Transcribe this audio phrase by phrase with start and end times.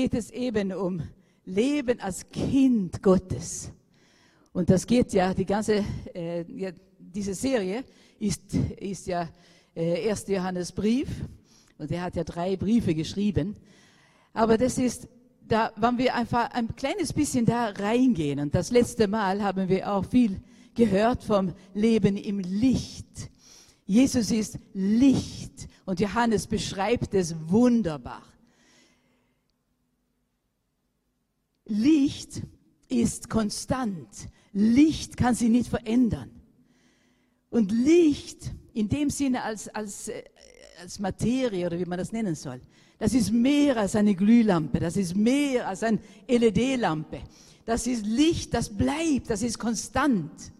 [0.00, 1.02] geht es eben um
[1.44, 3.70] Leben als Kind Gottes.
[4.54, 5.84] Und das geht ja, die ganze,
[6.14, 7.84] äh, ja, diese Serie
[8.18, 9.28] ist, ist ja
[9.74, 10.28] äh, 1.
[10.28, 11.06] Johannesbrief
[11.76, 13.56] und er hat ja drei Briefe geschrieben.
[14.32, 15.06] Aber das ist,
[15.46, 18.40] da wollen wir einfach ein kleines bisschen da reingehen.
[18.40, 20.40] Und das letzte Mal haben wir auch viel
[20.74, 23.28] gehört vom Leben im Licht.
[23.84, 28.29] Jesus ist Licht und Johannes beschreibt es wunderbar.
[31.70, 32.42] Licht
[32.88, 34.08] ist konstant.
[34.52, 36.30] Licht kann sich nicht verändern.
[37.48, 40.22] Und Licht in dem Sinne als, als, äh,
[40.80, 42.60] als Materie oder wie man das nennen soll,
[42.98, 47.20] das ist mehr als eine Glühlampe, das ist mehr als eine LED-Lampe.
[47.64, 50.52] Das ist Licht, das bleibt, das ist konstant.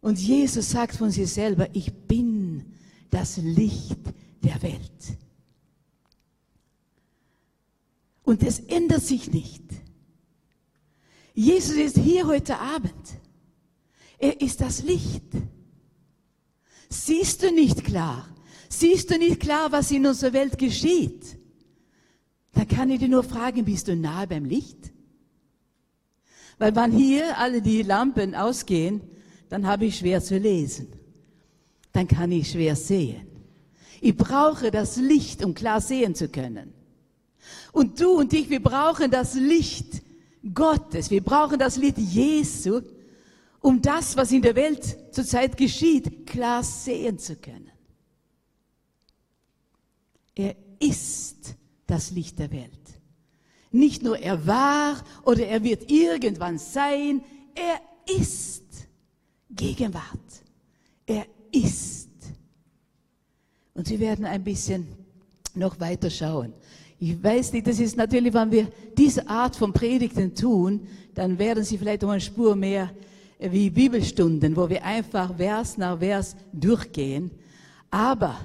[0.00, 2.64] Und Jesus sagt von sich selber, ich bin
[3.10, 3.98] das Licht
[4.42, 5.18] der Welt.
[8.26, 9.62] Und es ändert sich nicht.
[11.32, 12.92] Jesus ist hier heute Abend.
[14.18, 15.22] Er ist das Licht.
[16.88, 18.28] Siehst du nicht klar?
[18.68, 21.38] Siehst du nicht klar, was in unserer Welt geschieht?
[22.52, 24.92] Dann kann ich dir nur fragen, bist du nahe beim Licht?
[26.58, 29.02] Weil wenn hier alle die Lampen ausgehen,
[29.50, 30.88] dann habe ich schwer zu lesen.
[31.92, 33.28] Dann kann ich schwer sehen.
[34.00, 36.72] Ich brauche das Licht, um klar sehen zu können.
[37.76, 40.00] Und du und ich, wir brauchen das Licht
[40.54, 41.10] Gottes.
[41.10, 42.80] Wir brauchen das Licht Jesu,
[43.60, 47.70] um das, was in der Welt zurzeit geschieht, klar sehen zu können.
[50.34, 51.54] Er ist
[51.86, 52.72] das Licht der Welt.
[53.72, 57.22] Nicht nur er war oder er wird irgendwann sein,
[57.54, 57.78] er
[58.18, 58.64] ist.
[59.50, 60.44] Gegenwart.
[61.04, 62.08] Er ist.
[63.74, 64.88] Und Sie werden ein bisschen
[65.54, 66.54] noch weiter schauen.
[66.98, 71.62] Ich weiß nicht, das ist natürlich, wenn wir diese Art von Predigten tun, dann werden
[71.62, 72.90] Sie vielleicht um eine Spur mehr
[73.38, 77.30] wie Bibelstunden, wo wir einfach Vers nach Vers durchgehen.
[77.90, 78.36] Aber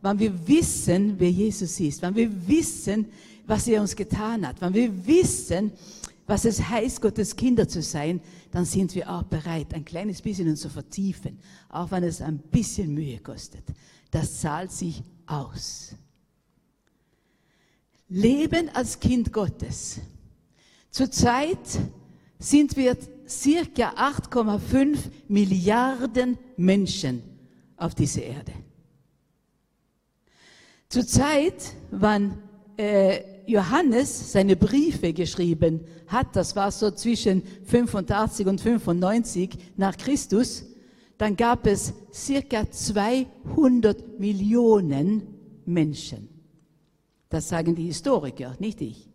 [0.00, 3.06] wenn wir wissen, wer Jesus ist, wenn wir wissen,
[3.46, 5.72] was er uns getan hat, wenn wir wissen,
[6.26, 8.20] was es heißt, Gottes Kinder zu sein,
[8.50, 12.38] dann sind wir auch bereit, ein kleines bisschen uns zu vertiefen, auch wenn es ein
[12.38, 13.64] bisschen Mühe kostet.
[14.10, 15.94] Das zahlt sich aus.
[18.08, 20.00] Leben als Kind Gottes.
[20.90, 21.58] Zurzeit
[22.38, 22.96] sind wir
[23.28, 24.98] circa 8,5
[25.28, 27.22] Milliarden Menschen
[27.76, 28.52] auf dieser Erde.
[30.88, 32.38] Zurzeit, wann
[32.78, 40.64] äh, Johannes seine Briefe geschrieben hat, das war so zwischen 85 und 95 nach Christus,
[41.18, 45.26] dann gab es circa 200 Millionen
[45.66, 46.37] Menschen.
[47.28, 49.08] Das sagen die Historiker, nicht ich.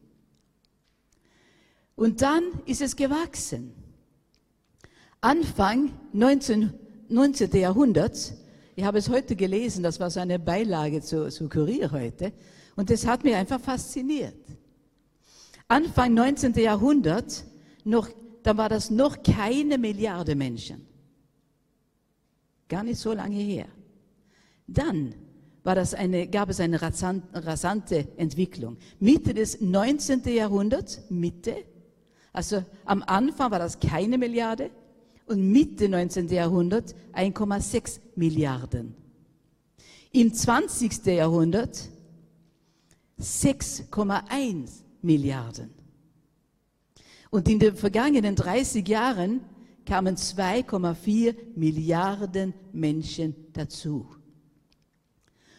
[1.95, 3.73] Und dann ist es gewachsen.
[5.21, 6.73] Anfang 19,
[7.07, 7.51] 19.
[7.51, 8.33] Jahrhunderts,
[8.75, 12.33] ich habe es heute gelesen, das war so eine Beilage zu, zu Kurier heute,
[12.75, 14.35] und das hat mich einfach fasziniert.
[15.67, 16.53] Anfang 19.
[16.55, 17.45] Jahrhundert,
[17.83, 18.09] noch,
[18.41, 20.85] da war das noch keine Milliarde Menschen.
[22.67, 23.67] Gar nicht so lange her.
[24.67, 25.13] Dann
[25.63, 28.77] war das eine, gab es eine rasante Entwicklung.
[28.99, 30.23] Mitte des 19.
[30.25, 31.55] Jahrhunderts, Mitte,
[32.33, 34.71] also am Anfang war das keine Milliarde
[35.27, 36.27] und Mitte 19.
[36.29, 38.95] Jahrhundert 1,6 Milliarden.
[40.11, 41.05] Im 20.
[41.05, 41.89] Jahrhundert
[43.19, 44.69] 6,1
[45.01, 45.69] Milliarden.
[47.29, 49.41] Und in den vergangenen 30 Jahren
[49.85, 54.07] kamen 2,4 Milliarden Menschen dazu.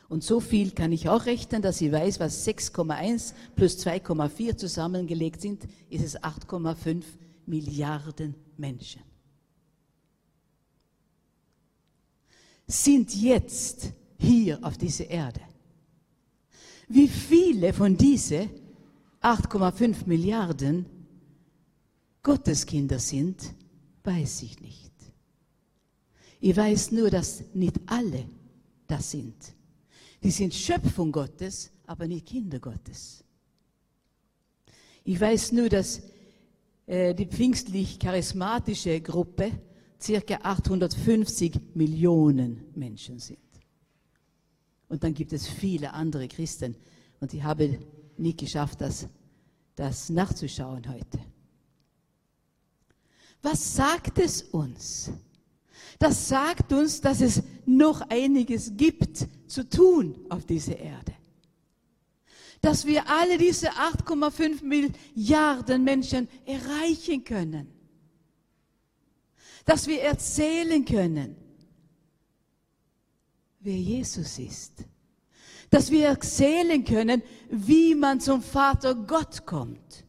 [0.08, 5.40] Und so viel kann ich auch rechnen, dass ich weiß, was 6,1 plus 2,4 zusammengelegt
[5.40, 7.02] sind, ist es 8,5
[7.46, 9.02] Milliarden Menschen.
[12.66, 15.40] Sind jetzt hier auf dieser Erde.
[16.88, 18.50] Wie viele von diesen
[19.22, 20.86] 8,5 Milliarden
[22.22, 23.54] Gotteskinder sind,
[24.02, 24.92] weiß ich nicht.
[26.40, 28.26] Ich weiß nur, dass nicht alle
[28.86, 29.53] das sind.
[30.24, 33.22] Die sind Schöpfung Gottes, aber nicht Kinder Gottes.
[35.04, 36.00] Ich weiß nur, dass
[36.86, 39.52] äh, die pfingstlich-charismatische Gruppe
[40.00, 43.38] circa 850 Millionen Menschen sind.
[44.88, 46.74] Und dann gibt es viele andere Christen.
[47.20, 47.78] Und ich habe
[48.16, 49.06] nie geschafft, das,
[49.76, 51.18] das nachzuschauen heute.
[53.42, 55.10] Was sagt es uns?
[55.98, 61.14] Das sagt uns, dass es noch einiges gibt zu tun auf dieser Erde.
[62.64, 67.68] dass wir alle diese 8,5 Milliarden Menschen erreichen können.
[69.66, 71.36] Dass wir erzählen können,
[73.60, 74.72] wer Jesus ist.
[75.68, 80.06] Dass wir erzählen können, wie man zum Vater Gott kommt.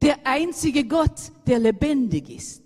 [0.00, 2.63] Der einzige Gott, der lebendig ist.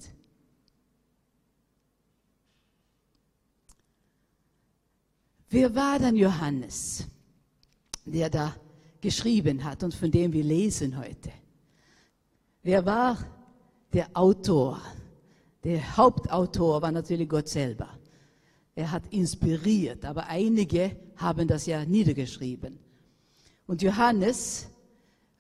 [5.51, 7.07] Wer war dann Johannes,
[8.05, 8.55] der da
[9.01, 11.31] geschrieben hat und von dem wir lesen heute?
[12.63, 13.17] Wer war
[13.95, 14.83] der Autor?
[15.65, 17.89] Der Hauptautor war natürlich Gott selber.
[18.75, 22.79] Er hat inspiriert, aber einige haben das ja niedergeschrieben.
[23.67, 24.69] Und Johannes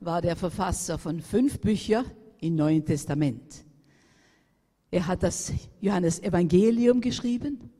[0.01, 2.07] war der Verfasser von fünf Büchern
[2.41, 3.65] im Neuen Testament.
[4.91, 7.71] Er hat das Johannes Evangelium geschrieben,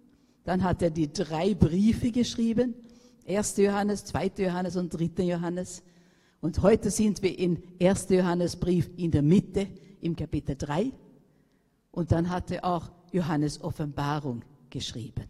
[0.49, 2.75] dann hat er die drei Briefe geschrieben.
[3.27, 3.59] 1.
[3.59, 4.33] Johannes, 2.
[4.39, 5.23] Johannes und 3.
[5.23, 5.83] Johannes.
[6.41, 8.07] Und heute sind wir in 1.
[8.09, 9.67] Johannesbrief in der Mitte,
[10.01, 10.91] im Kapitel 3.
[11.91, 15.27] Und dann hat er auch Johannes Offenbarung geschrieben.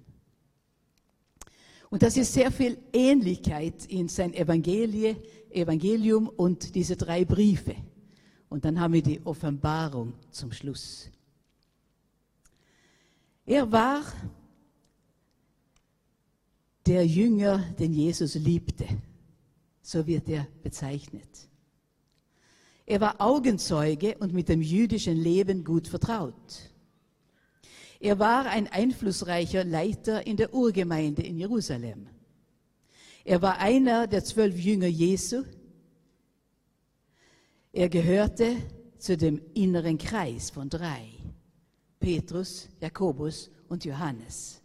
[1.90, 5.16] Und das ist sehr viel Ähnlichkeit in sein Evangelie,
[5.50, 7.74] Evangelium und diese drei Briefe.
[8.48, 11.10] Und dann haben wir die Offenbarung zum Schluss.
[13.44, 14.02] Er war
[16.88, 18.86] der Jünger, den Jesus liebte.
[19.82, 21.28] So wird er bezeichnet.
[22.86, 26.72] Er war Augenzeuge und mit dem jüdischen Leben gut vertraut.
[28.00, 32.08] Er war ein einflussreicher Leiter in der Urgemeinde in Jerusalem.
[33.24, 35.42] Er war einer der zwölf Jünger Jesu.
[37.70, 38.56] Er gehörte
[38.96, 41.10] zu dem inneren Kreis von drei.
[42.00, 44.57] Petrus, Jakobus und Johannes.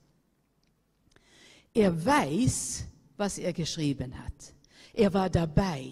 [1.73, 2.85] Er weiß,
[3.17, 4.53] was er geschrieben hat.
[4.93, 5.91] Er war dabei.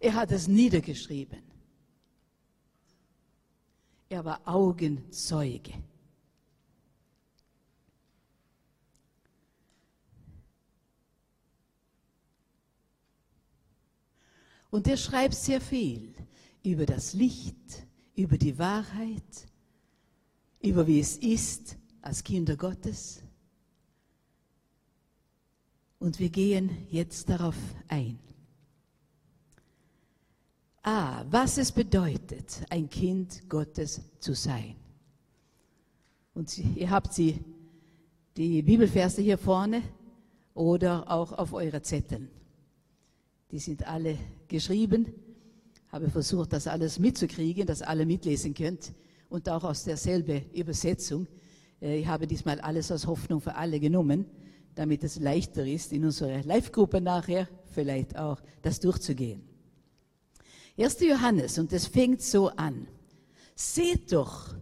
[0.00, 1.42] Er hat es niedergeschrieben.
[4.08, 5.74] Er war Augenzeuge.
[14.70, 16.14] Und er schreibt sehr viel
[16.62, 19.48] über das Licht, über die Wahrheit,
[20.60, 23.25] über wie es ist als Kinder Gottes.
[25.98, 27.56] Und wir gehen jetzt darauf
[27.88, 28.18] ein.
[30.82, 34.76] Ah, was es bedeutet, ein Kind Gottes zu sein.
[36.34, 37.40] Und ihr habt sie,
[38.36, 39.82] die Bibelverse hier vorne
[40.54, 42.28] oder auch auf eure Zetteln.
[43.50, 45.06] Die sind alle geschrieben.
[45.90, 48.92] Habe versucht, das alles mitzukriegen, dass alle mitlesen könnt
[49.30, 51.26] und auch aus derselben Übersetzung.
[51.80, 54.26] Äh, ich habe diesmal alles aus Hoffnung für alle genommen
[54.76, 59.42] damit es leichter ist, in unserer Live-Gruppe nachher vielleicht auch das durchzugehen.
[60.78, 61.00] 1.
[61.00, 62.86] Johannes, und es fängt so an.
[63.54, 64.54] Seht doch,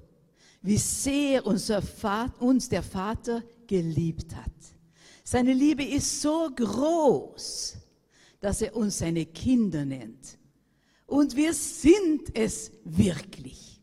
[0.63, 4.53] wie sehr unser Vater, uns der Vater geliebt hat.
[5.25, 7.77] Seine Liebe ist so groß,
[8.41, 10.39] dass er uns seine Kinder nennt.
[11.07, 13.83] Und wir sind es wirklich.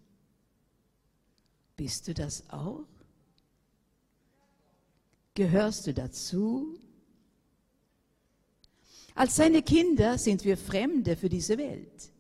[1.75, 2.85] Bist du das auch?
[5.33, 6.77] Gehörst du dazu?
[9.15, 12.11] Als seine Kinder sind wir Fremde für diese Welt,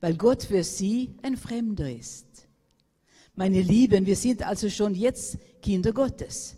[0.00, 2.26] weil Gott für sie ein Fremder ist.
[3.34, 6.56] Meine Lieben, wir sind also schon jetzt Kinder Gottes.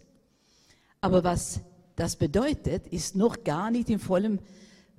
[1.01, 1.61] Aber was
[1.97, 4.39] das bedeutet, ist noch gar nicht in vollem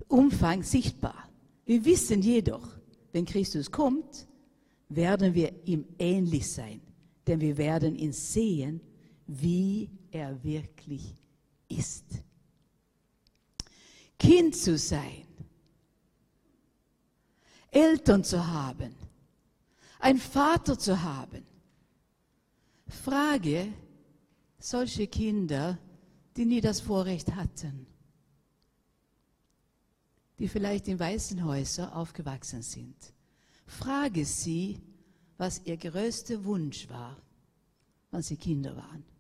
[0.08, 1.30] Umfang sichtbar.
[1.66, 2.68] Wir wissen jedoch,
[3.12, 4.28] wenn Christus kommt,
[4.90, 6.82] werden wir ihm ähnlich sein,
[7.28, 8.82] denn wir werden ihn sehen,
[9.34, 11.16] wie er wirklich
[11.70, 12.04] ist.
[14.20, 15.26] Kind zu sein,
[17.70, 18.94] Eltern zu haben,
[20.00, 21.46] ein Vater zu haben.
[22.88, 23.72] Frage
[24.60, 25.80] solche Kinder,
[26.36, 27.88] die nie das Vorrecht hatten,
[30.40, 32.98] die vielleicht in Waisenhäusern aufgewachsen sind.
[33.66, 34.82] Frage sie,
[35.38, 37.18] was ihr größter Wunsch war,
[38.12, 39.11] als sie Kinder waren.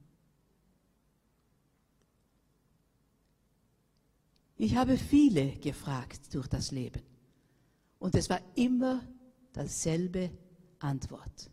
[4.62, 7.01] Ich habe viele gefragt durch das Leben.
[7.98, 9.03] Und es war immer
[9.53, 10.30] dasselbe
[10.77, 11.50] Antwort.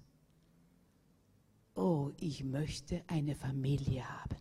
[1.74, 4.36] Oh, ich möchte eine Familie haben.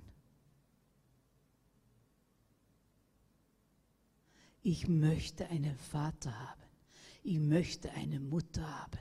[4.64, 6.64] Ich möchte einen Vater haben.
[7.24, 9.00] Ich möchte eine Mutter haben.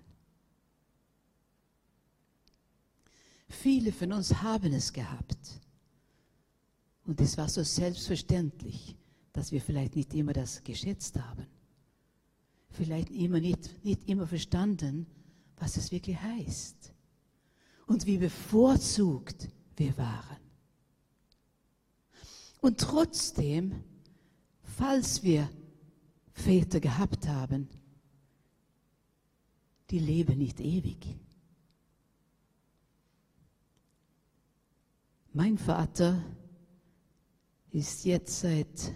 [3.48, 5.60] Viele von uns haben es gehabt.
[7.04, 8.96] Und es war so selbstverständlich
[9.36, 11.46] dass wir vielleicht nicht immer das geschätzt haben.
[12.70, 15.06] vielleicht immer nicht, nicht immer verstanden,
[15.56, 16.92] was es wirklich heißt
[17.86, 20.36] und wie bevorzugt wir waren.
[22.60, 23.82] Und trotzdem,
[24.62, 25.48] falls wir
[26.32, 27.68] Väter gehabt haben,
[29.90, 31.06] die leben nicht ewig.
[35.32, 36.22] Mein Vater
[37.70, 38.92] ist jetzt seit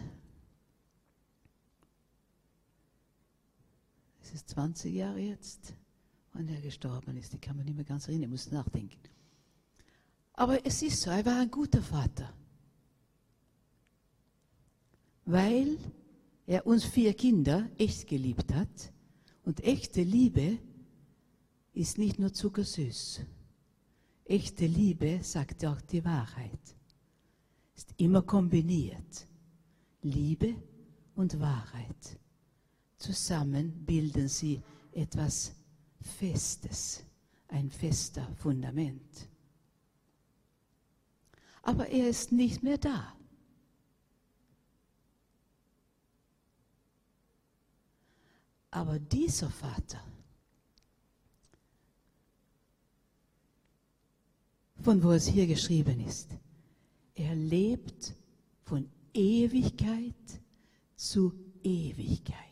[4.31, 5.75] es ist 20 Jahre jetzt,
[6.33, 7.33] wann er gestorben ist.
[7.33, 9.01] Die kann man nicht mehr ganz erinnern, ich muss nachdenken.
[10.35, 12.33] Aber es ist so, er war ein guter Vater.
[15.25, 15.79] Weil
[16.47, 18.93] er uns vier Kinder echt geliebt hat.
[19.43, 20.59] Und echte Liebe
[21.73, 23.23] ist nicht nur zuckersüß.
[24.27, 26.77] Echte Liebe sagt auch die Wahrheit.
[27.75, 29.27] Ist immer kombiniert.
[30.03, 30.55] Liebe
[31.17, 32.20] und Wahrheit.
[33.01, 35.53] Zusammen bilden sie etwas
[36.03, 37.03] Festes,
[37.49, 39.27] ein fester Fundament.
[41.63, 43.17] Aber er ist nicht mehr da.
[48.71, 50.05] Aber dieser Vater,
[54.83, 56.29] von wo es hier geschrieben ist,
[57.15, 58.15] er lebt
[58.65, 60.15] von Ewigkeit
[60.97, 62.50] zu Ewigkeit.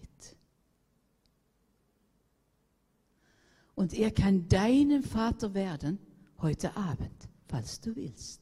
[3.79, 6.01] Und er kann deinem Vater werden
[6.39, 8.41] heute Abend, falls du willst.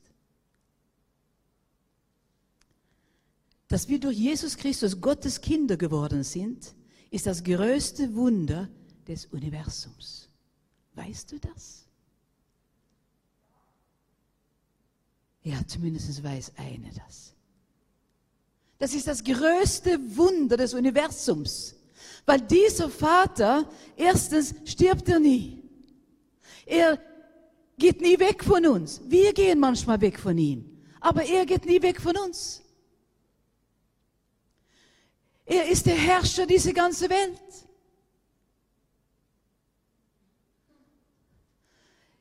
[3.69, 6.75] Dass wir durch Jesus Christus Gottes Kinder geworden sind,
[7.11, 8.71] ist das größte Wunder
[9.07, 10.31] des Universums.
[10.95, 11.87] Weißt du das?
[15.43, 17.35] Ja, zumindest weiß eine das.
[18.79, 21.76] Das ist das größte Wunder des Universums.
[22.25, 25.63] Weil dieser Vater, erstens stirbt er nie.
[26.65, 26.99] Er
[27.79, 29.01] geht nie weg von uns.
[29.05, 30.83] Wir gehen manchmal weg von ihm.
[31.01, 32.63] Aber er geht nie weg von uns.
[35.45, 37.41] Er ist der Herrscher dieser ganzen Welt.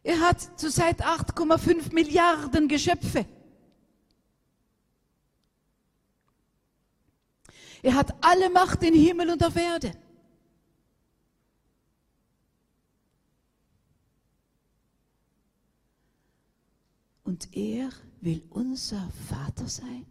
[0.03, 3.25] Er hat zurzeit 8,5 Milliarden Geschöpfe.
[7.85, 9.91] Er hat alle Macht in Himmel und auf Erde.
[17.23, 20.07] Und er will unser Vater sein.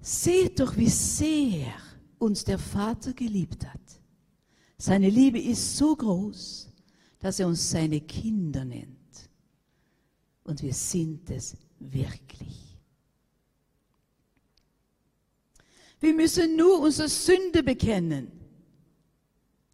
[0.00, 1.74] Seht doch, wie sehr
[2.18, 4.00] uns der Vater geliebt hat.
[4.78, 6.72] Seine Liebe ist so groß,
[7.18, 9.03] dass er uns seine Kinder nennt.
[10.44, 12.78] Und wir sind es wirklich.
[16.00, 18.30] Wir müssen nur unsere Sünde bekennen.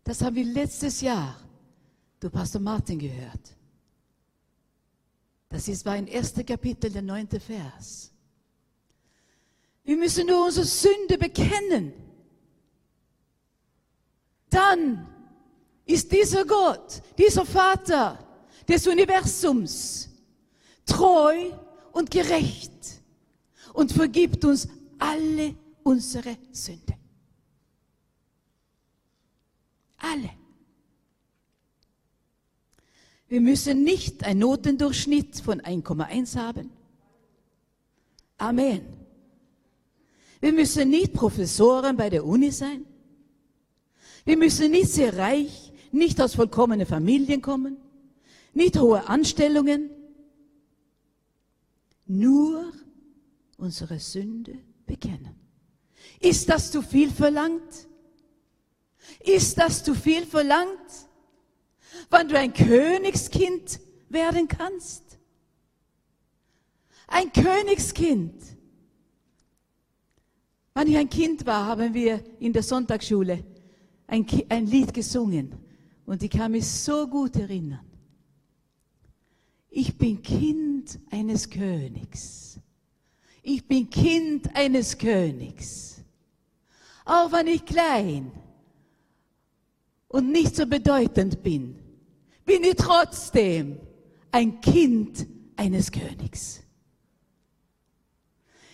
[0.04, 1.36] Das haben wir letztes Jahr
[2.20, 3.56] durch Pastor Martin gehört.
[5.48, 8.12] Das ist, war im ersten Kapitel, der neunte Vers.
[9.82, 11.92] Wir müssen nur unsere Sünde bekennen.
[14.48, 15.08] Dann
[15.84, 18.24] ist dieser Gott, dieser Vater
[18.68, 20.09] des Universums
[20.86, 21.50] treu
[21.92, 22.72] und gerecht
[23.72, 24.68] und vergibt uns
[24.98, 26.94] alle unsere Sünde.
[29.98, 30.30] Alle.
[33.28, 36.70] Wir müssen nicht einen Notendurchschnitt von 1,1 haben.
[38.38, 38.82] Amen.
[40.40, 42.86] Wir müssen nicht Professoren bei der Uni sein.
[44.24, 47.76] Wir müssen nicht sehr reich, nicht aus vollkommenen Familien kommen,
[48.54, 49.90] nicht hohe Anstellungen.
[52.12, 52.72] Nur
[53.56, 55.36] unsere Sünde bekennen.
[56.18, 57.86] Ist das zu viel verlangt?
[59.20, 60.90] Ist das zu viel verlangt?
[62.08, 65.20] Wann du ein Königskind werden kannst?
[67.06, 68.42] Ein Königskind.
[70.74, 73.44] Als ich ein Kind war, haben wir in der Sonntagsschule
[74.08, 75.54] ein, ein Lied gesungen.
[76.06, 77.89] Und ich kann mich so gut erinnern.
[79.70, 82.58] Ich bin Kind eines Königs.
[83.42, 86.02] Ich bin Kind eines Königs.
[87.04, 88.32] Auch wenn ich klein
[90.08, 91.76] und nicht so bedeutend bin,
[92.44, 93.78] bin ich trotzdem
[94.32, 96.60] ein Kind eines Königs.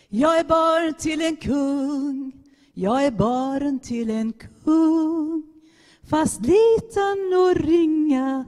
[0.08, 2.32] Jag är barn till en kung,
[2.72, 5.42] jag är barn till en kung.
[6.02, 8.44] Fast liten och ringa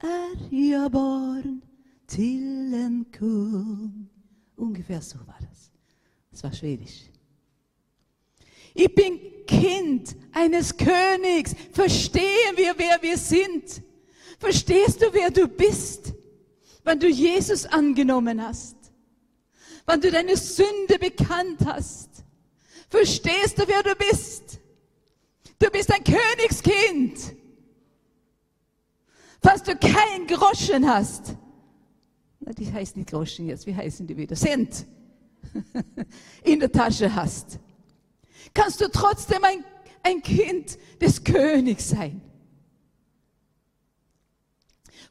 [0.00, 1.60] är jag barn
[2.10, 4.08] till en kung.
[4.56, 5.70] Ungefär so war das.
[6.30, 7.04] Das war Schwedisch.
[8.74, 11.54] Ich bin Kind eines Königs.
[11.72, 13.82] Verstehen wir, wer wir sind?
[14.38, 16.14] Verstehst du, wer du bist,
[16.84, 18.76] wenn du Jesus angenommen hast?
[19.86, 22.24] Wenn du deine Sünde bekannt hast?
[22.88, 24.60] Verstehst du, wer du bist?
[25.58, 27.36] Du bist ein Königskind.
[29.42, 31.36] Falls du kein Groschen hast,
[32.50, 34.34] na, die heißt nicht Groschen jetzt, wie heißen die wieder?
[34.34, 34.86] Cent
[36.44, 37.60] in der Tasche hast,
[38.52, 39.64] kannst du trotzdem ein,
[40.02, 42.20] ein Kind des Königs sein.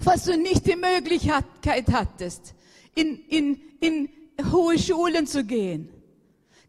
[0.01, 2.53] Falls du nicht die Möglichkeit hattest,
[2.96, 4.10] in, in, in
[4.51, 5.89] hohe Schulen zu gehen,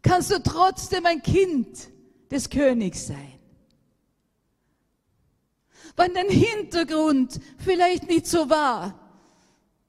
[0.01, 1.89] kannst du trotzdem ein Kind
[2.29, 3.39] des Königs sein.
[5.97, 9.00] Wenn dein Hintergrund vielleicht nicht so war,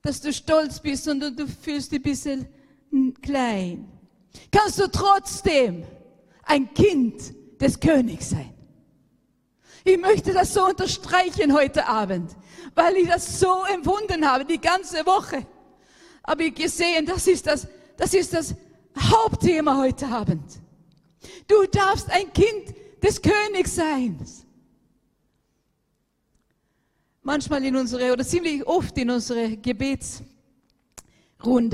[0.02, 2.48] dass du stolz bist, sondern du fühlst dich ein bisschen
[3.22, 3.88] klein,
[4.50, 5.84] kannst du trotzdem
[6.44, 8.52] ein Kind des Königs sein.
[9.84, 12.36] Ich möchte das so unterstreichen heute Abend,
[12.74, 15.46] weil ich das so empfunden habe, die ganze Woche.
[16.26, 17.66] Habe ich gesehen, das ist das,
[17.96, 18.54] das ist das
[18.96, 20.44] Hauptthema heute Abend.
[21.48, 24.18] Du darfst ein Kind des Königs sein.
[27.22, 30.26] Manchmal in unsere, oder ziemlich oft in unsere Gebetsrunde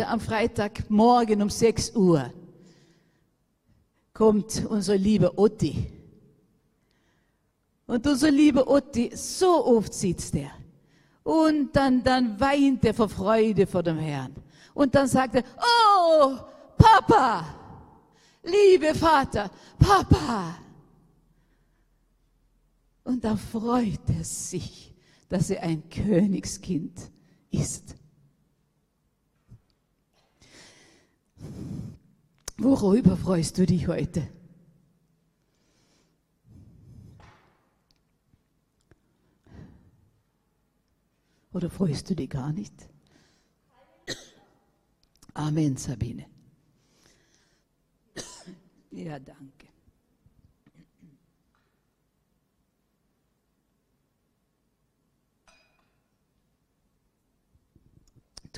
[0.07, 2.31] am Freitagmorgen um 6 Uhr
[4.13, 5.93] kommt unser lieber Otti.
[7.87, 10.51] Und unser lieber Otti, so oft sitzt er.
[11.23, 14.35] Und dann, dann weint er vor Freude vor dem Herrn.
[14.75, 16.37] Und dann sagt er, oh,
[16.77, 17.45] Papa,
[18.43, 20.57] liebe Vater, Papa.
[23.05, 24.93] Und dann freut er sich,
[25.29, 27.11] dass er ein Königskind
[27.51, 27.97] ist.
[32.57, 34.29] Worüber freust du dich heute?
[41.53, 42.89] Oder freust du dich gar nicht?
[45.35, 46.27] Amen, Sabine.
[48.91, 49.58] Ja, danke.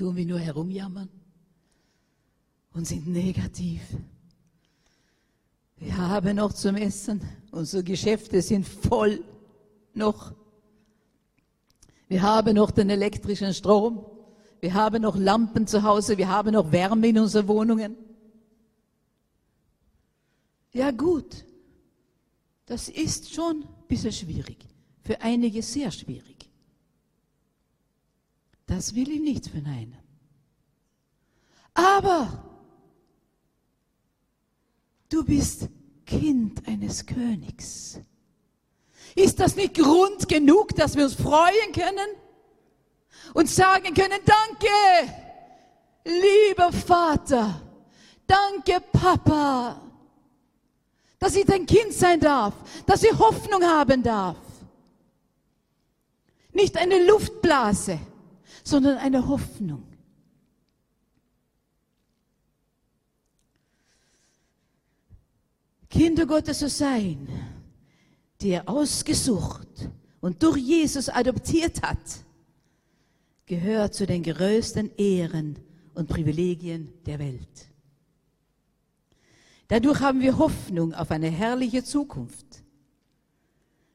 [0.01, 1.09] Tun wir nur herumjammern?
[2.73, 3.81] und sind negativ.
[5.77, 9.23] Wir haben noch zum Essen, unsere Geschäfte sind voll
[9.93, 10.33] noch.
[12.07, 14.03] Wir haben noch den elektrischen Strom,
[14.59, 17.95] wir haben noch Lampen zu Hause, wir haben noch Wärme in unseren Wohnungen.
[20.73, 21.45] Ja gut,
[22.65, 24.65] das ist schon ein bisschen schwierig,
[25.03, 26.40] für einige sehr schwierig.
[28.71, 29.97] Das will ich nicht verneinen.
[31.73, 32.51] Aber
[35.11, 35.67] Du bist
[36.05, 37.99] Kind eines Königs.
[39.13, 42.15] Ist das nicht Grund genug, dass wir uns freuen können
[43.33, 45.13] und sagen können, danke,
[46.05, 47.61] lieber Vater,
[48.25, 49.81] danke, Papa,
[51.19, 52.53] dass ich dein Kind sein darf,
[52.85, 54.37] dass ich Hoffnung haben darf.
[56.53, 57.99] Nicht eine Luftblase,
[58.63, 59.83] sondern eine Hoffnung.
[65.89, 67.27] Kinder Gottes zu sein,
[68.39, 69.89] die er ausgesucht
[70.21, 71.97] und durch Jesus adoptiert hat,
[73.45, 75.59] gehört zu den größten Ehren
[75.93, 77.67] und Privilegien der Welt.
[79.67, 82.63] Dadurch haben wir Hoffnung auf eine herrliche Zukunft.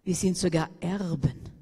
[0.05, 1.56] Wir sind sogar Erben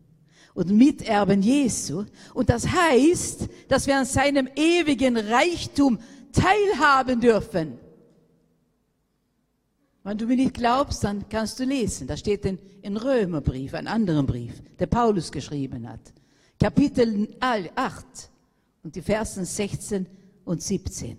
[0.55, 2.05] und Miterben Jesu.
[2.33, 5.99] Und das heißt, dass wir an seinem ewigen Reichtum
[6.33, 7.79] teilhaben dürfen.
[10.05, 12.07] Wenn du mir nicht glaubst, dann kannst du lesen.
[12.07, 16.01] Da steht in, in Römerbrief, ein anderen Brief, der Paulus geschrieben hat.
[16.61, 18.07] Kapitel 8
[18.83, 20.07] und die Versen 16
[20.45, 21.17] und 17.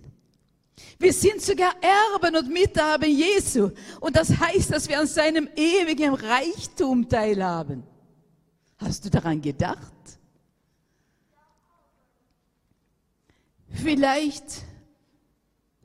[1.00, 3.72] Wir sind sogar Erben und Miterben Jesu.
[4.00, 7.84] Und das heißt, dass wir an seinem ewigen Reichtum teilhaben.
[8.78, 10.20] Hast du daran gedacht?
[13.70, 14.64] Vielleicht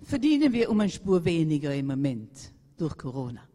[0.02, 3.46] verdienen wir um eine Spur weniger im Moment durch Corona?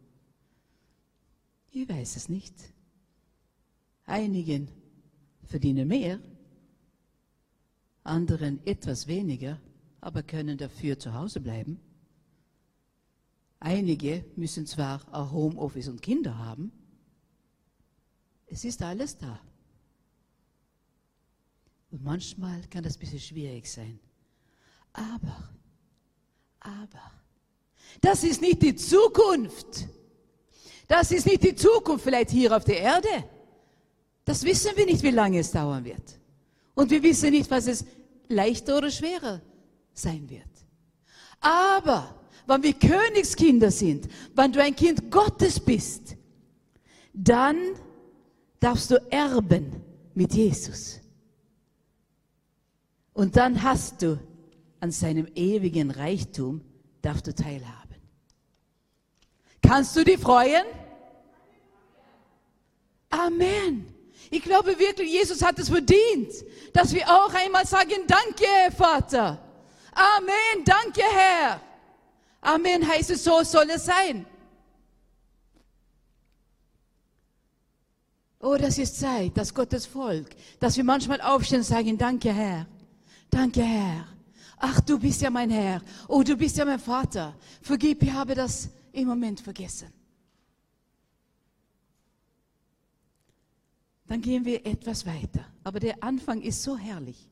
[1.71, 2.55] Ich weiß es nicht.
[4.05, 4.69] Einigen
[5.43, 6.19] verdienen mehr,
[8.03, 9.59] anderen etwas weniger,
[9.99, 11.79] aber können dafür zu Hause bleiben.
[13.59, 16.71] Einige müssen zwar auch Homeoffice und Kinder haben,
[18.55, 19.37] es ist alles da.
[21.91, 23.99] Und manchmal kann das ein bisschen schwierig sein.
[24.93, 25.49] Aber,
[26.61, 27.11] aber,
[27.99, 29.89] Das ist nicht die Zukunft.
[30.87, 33.25] Das ist nicht die Zukunft vielleicht hier auf der Erde.
[34.23, 36.17] Das wissen wir nicht, wie lange es dauern wird.
[36.75, 37.83] Und wir wissen nicht, was es
[38.29, 39.41] leichter oder schwerer
[39.93, 40.53] sein wird.
[41.41, 46.15] Aber wenn wir Königskinder sind, wenn du ein Kind Gottes bist,
[47.13, 47.57] dann
[48.59, 50.99] darfst du erben mit Jesus.
[53.13, 54.19] Und dann hast du
[54.79, 56.61] an seinem ewigen Reichtum,
[57.01, 57.95] darfst du teilhaben.
[59.61, 60.65] Kannst du dich freuen?
[63.09, 63.87] Amen.
[64.29, 66.33] Ich glaube wirklich, Jesus hat es verdient,
[66.73, 69.39] dass wir auch einmal sagen, danke, Vater.
[69.93, 71.61] Amen, danke, Herr.
[72.41, 74.25] Amen heißt es, so soll es sein.
[78.45, 82.67] Oh, das ist Zeit, dass Gottes Volk, dass wir manchmal aufstehen und sagen, danke, Herr.
[83.31, 84.07] Danke, Herr.
[84.57, 85.81] Ach, du bist ja mein Herr.
[86.07, 87.35] Oh, du bist ja mein Vater.
[87.63, 89.87] Vergib, ich habe das im Moment vergessen.
[94.05, 95.43] Dann gehen wir etwas weiter.
[95.63, 97.27] Aber der Anfang ist so herrlich.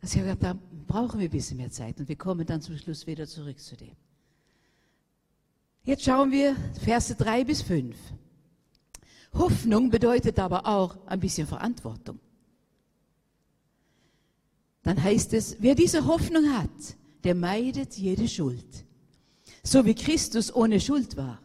[0.00, 2.76] Dass ich habe, da brauchen wir ein bisschen mehr Zeit und wir kommen dann zum
[2.76, 3.94] Schluss wieder zurück zu dem.
[5.84, 7.96] Jetzt schauen wir Verse 3 bis 5.
[9.38, 12.18] Hoffnung bedeutet aber auch ein bisschen Verantwortung.
[14.82, 18.86] Dann heißt es, wer diese Hoffnung hat, der meidet jede Schuld
[19.66, 21.40] so wie Christus ohne Schuld war.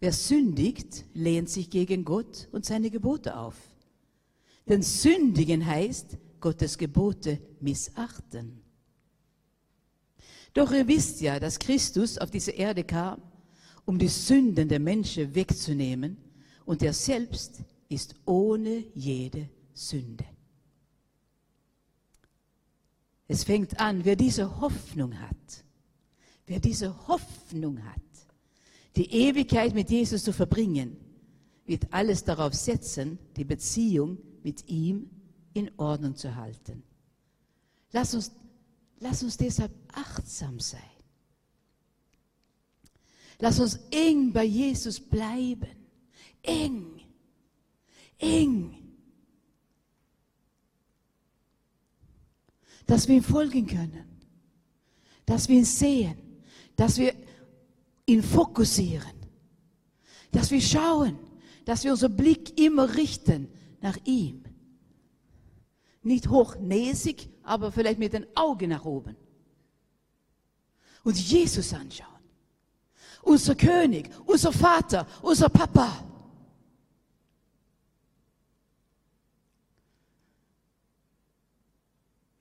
[0.00, 3.56] Wer sündigt, lehnt sich gegen Gott und seine Gebote auf.
[4.68, 8.60] Denn sündigen heißt Gottes Gebote missachten.
[10.52, 13.20] Doch ihr wisst ja, dass Christus auf diese Erde kam,
[13.84, 16.16] um die Sünden der Menschen wegzunehmen,
[16.64, 20.24] und er selbst ist ohne jede Sünde.
[23.26, 25.64] Es fängt an, wer diese Hoffnung hat,
[26.46, 28.00] Wer diese Hoffnung hat,
[28.96, 30.96] die Ewigkeit mit Jesus zu verbringen,
[31.64, 35.08] wird alles darauf setzen, die Beziehung mit ihm
[35.54, 36.82] in Ordnung zu halten.
[37.92, 38.32] Lass uns,
[39.00, 40.80] lass uns deshalb achtsam sein.
[43.38, 45.83] Lass uns eng bei Jesus bleiben.
[46.44, 47.00] Eng.
[48.18, 48.76] Eng.
[52.86, 54.04] Dass wir ihm folgen können.
[55.26, 56.24] Dass wir ihn sehen
[56.76, 57.14] dass wir
[58.06, 59.12] ihn fokussieren,
[60.32, 61.18] dass wir schauen,
[61.64, 63.48] dass wir unseren Blick immer richten
[63.80, 64.44] nach ihm.
[66.02, 69.16] Nicht hochnäsig, aber vielleicht mit den Augen nach oben.
[71.02, 72.08] Und Jesus anschauen.
[73.22, 76.04] Unser König, unser Vater, unser Papa.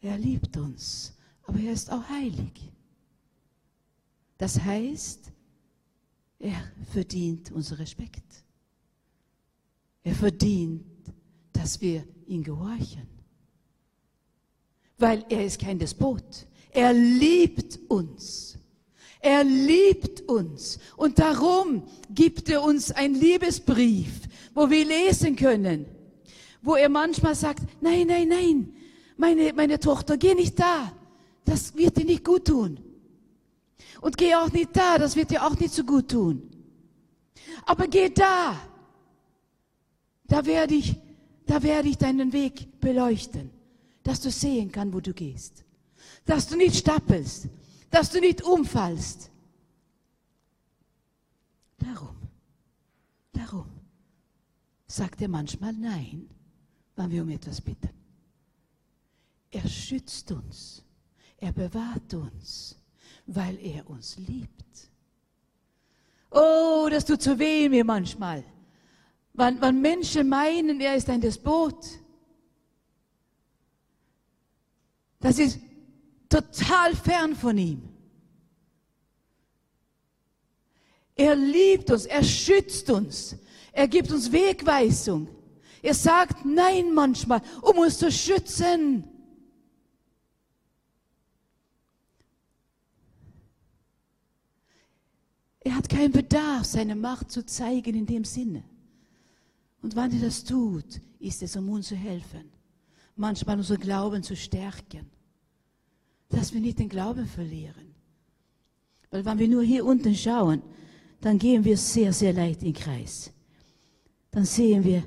[0.04, 1.14] Er liebt uns,
[1.44, 2.70] aber er ist auch heilig.
[4.38, 5.32] Das heißt,
[6.40, 8.44] er verdient unseren Respekt.
[10.04, 10.84] Er verdient,
[11.54, 13.08] dass wir ihn gehorchen.
[14.98, 16.48] Weil er ist kein Despot.
[16.72, 18.58] Er liebt uns.
[19.22, 20.80] Er liebt uns.
[20.98, 25.86] Und darum gibt er uns einen Liebesbrief, wo wir lesen können,
[26.62, 28.76] wo er manchmal sagt, nein, nein, nein,
[29.18, 30.92] meine, meine Tochter, geh nicht da.
[31.46, 32.80] Das wird dir nicht gut tun.
[34.02, 36.50] Und geh auch nicht da, das wird dir auch nicht so gut tun.
[37.66, 38.60] Aber geh da.
[40.26, 40.96] Da werde ich,
[41.46, 43.50] da werde ich deinen Weg beleuchten,
[44.04, 45.64] dass du sehen kannst, wo du gehst.
[46.26, 47.50] Dass du nicht stappelst,
[47.92, 49.30] dass du nicht umfallst.
[51.78, 52.16] Darum,
[53.34, 53.68] darum
[54.88, 56.30] sagt er manchmal Nein,
[56.96, 58.03] wenn wir um etwas bitten.
[59.54, 60.84] Er schützt uns,
[61.38, 62.84] er bewahrt uns
[63.26, 64.90] weil er uns liebt.
[66.32, 68.44] Oh, das tut so weh mir manchmal.
[69.34, 71.86] Wenn, wenn Menschen meinen, er ist ein Despot.
[75.20, 75.60] Das ist
[76.28, 77.90] total fern von ihm.
[81.16, 83.36] Er liebt uns, er schützt uns,
[83.72, 85.28] er gibt uns Wegweisung.
[85.84, 89.08] Er sagt Nein manchmal, um uns zu schützen.
[95.64, 98.64] Er hat keinen Bedarf, seine Macht zu zeigen in dem Sinne.
[99.82, 102.52] Und wann er das tut, ist es, um uns zu helfen.
[103.16, 105.10] Manchmal unser Glauben zu stärken.
[106.30, 107.94] Dass wir nicht den Glauben verlieren.
[109.12, 110.62] Weil wenn wir nur hier unten schauen,
[111.22, 113.32] dann gehen wir sehr, sehr leicht in den Kreis.
[114.32, 115.04] Dann sehen wir,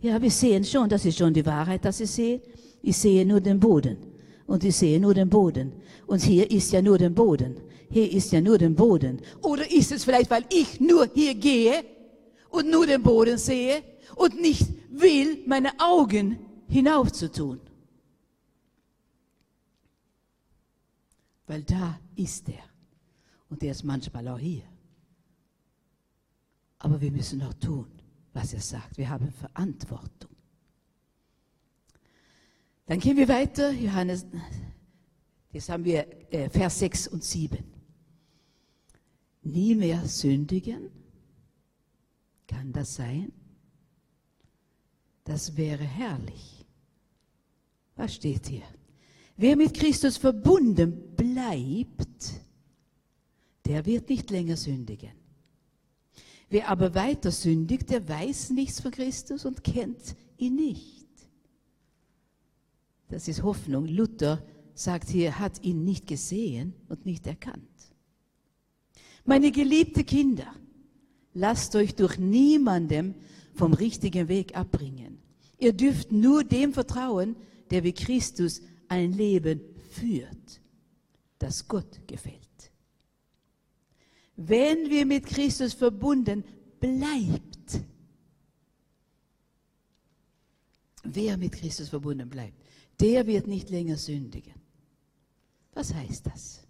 [0.00, 2.42] ja, wir sehen schon, das ist schon die Wahrheit, dass ich sehe.
[2.82, 3.96] Ich sehe nur den Boden.
[4.46, 5.72] Und ich sehe nur den Boden.
[6.06, 7.56] Und hier ist ja nur den Boden.
[7.90, 9.20] Hier ist ja nur der Boden.
[9.42, 11.84] Oder ist es vielleicht, weil ich nur hier gehe
[12.50, 13.82] und nur den Boden sehe
[14.14, 17.60] und nicht will, meine Augen hinauf zu tun?
[21.46, 22.64] Weil da ist er.
[23.48, 24.64] Und er ist manchmal auch hier.
[26.78, 27.86] Aber wir müssen auch tun,
[28.32, 28.98] was er sagt.
[28.98, 30.30] Wir haben Verantwortung.
[32.86, 34.26] Dann gehen wir weiter, Johannes,
[35.52, 37.75] das haben wir äh, Vers 6 und 7.
[39.46, 40.90] Nie mehr sündigen,
[42.48, 43.32] kann das sein?
[45.22, 46.66] Das wäre herrlich.
[47.94, 48.64] Was steht hier?
[49.36, 52.40] Wer mit Christus verbunden bleibt,
[53.64, 55.12] der wird nicht länger sündigen.
[56.48, 61.06] Wer aber weiter sündigt, der weiß nichts von Christus und kennt ihn nicht.
[63.08, 63.86] Das ist Hoffnung.
[63.86, 67.75] Luther sagt hier, hat ihn nicht gesehen und nicht erkannt.
[69.26, 70.54] Meine geliebten Kinder,
[71.34, 73.14] lasst euch durch niemandem
[73.54, 75.18] vom richtigen Weg abbringen.
[75.58, 77.36] Ihr dürft nur dem vertrauen,
[77.70, 79.60] der wie Christus ein Leben
[79.90, 80.60] führt,
[81.38, 82.40] das Gott gefällt.
[84.36, 86.44] Wenn wir mit Christus verbunden
[86.78, 87.80] bleibt,
[91.02, 92.62] wer mit Christus verbunden bleibt,
[93.00, 94.54] der wird nicht länger sündigen.
[95.74, 96.60] Was heißt das?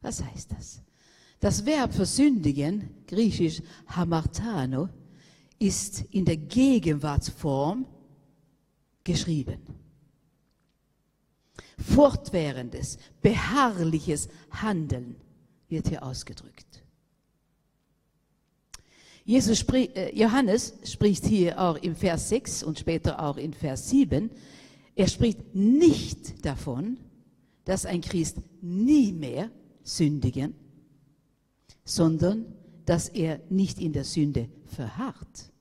[0.00, 0.82] Was heißt das?
[1.42, 4.88] Das Verb für sündigen, griechisch hamartano,
[5.58, 7.84] ist in der Gegenwartsform
[9.02, 9.58] geschrieben.
[11.76, 15.16] Fortwährendes, beharrliches Handeln
[15.68, 16.84] wird hier ausgedrückt.
[19.24, 23.90] Jesus sprich, äh, Johannes spricht hier auch im Vers 6 und später auch in Vers
[23.90, 24.30] 7
[24.94, 26.98] er spricht nicht davon,
[27.64, 29.50] dass ein Christ nie mehr
[29.82, 30.54] sündigen,
[31.84, 32.46] sondern
[32.84, 35.52] dass er nicht in der Sünde verharrt,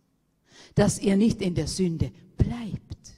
[0.75, 3.13] dass er nicht in der Sünde bleibt.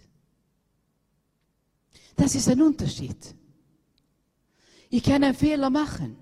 [2.16, 3.36] Das ist ein Unterschied.
[4.90, 6.18] Ich kann einen Fehler machen.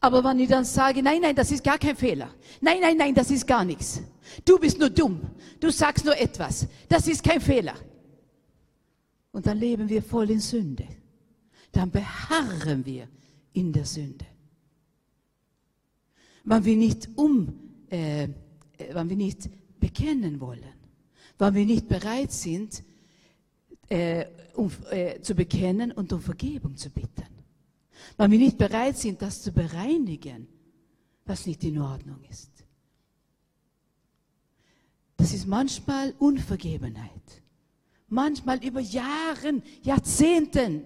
[0.00, 2.34] Aber wenn ich dann sage, nein, nein, das ist gar kein Fehler.
[2.60, 4.02] Nein, nein, nein, das ist gar nichts.
[4.44, 5.20] Du bist nur dumm.
[5.60, 6.66] Du sagst nur etwas.
[6.88, 7.74] Das ist kein Fehler.
[9.32, 10.86] Und dann leben wir voll in Sünde.
[11.70, 13.08] Dann beharren wir
[13.52, 14.26] in der Sünde.
[16.50, 17.52] Wenn wir nicht um,
[17.90, 18.26] äh,
[18.92, 20.74] wenn wir nicht bekennen wollen,
[21.38, 22.82] wenn wir nicht bereit sind,
[23.88, 27.28] äh, um, äh, zu bekennen und um Vergebung zu bitten.
[28.16, 30.48] Wenn wir nicht bereit sind, das zu bereinigen,
[31.24, 32.50] was nicht in Ordnung ist.
[35.16, 37.40] Das ist manchmal Unvergebenheit
[38.10, 40.84] manchmal über Jahren, Jahrzehnten.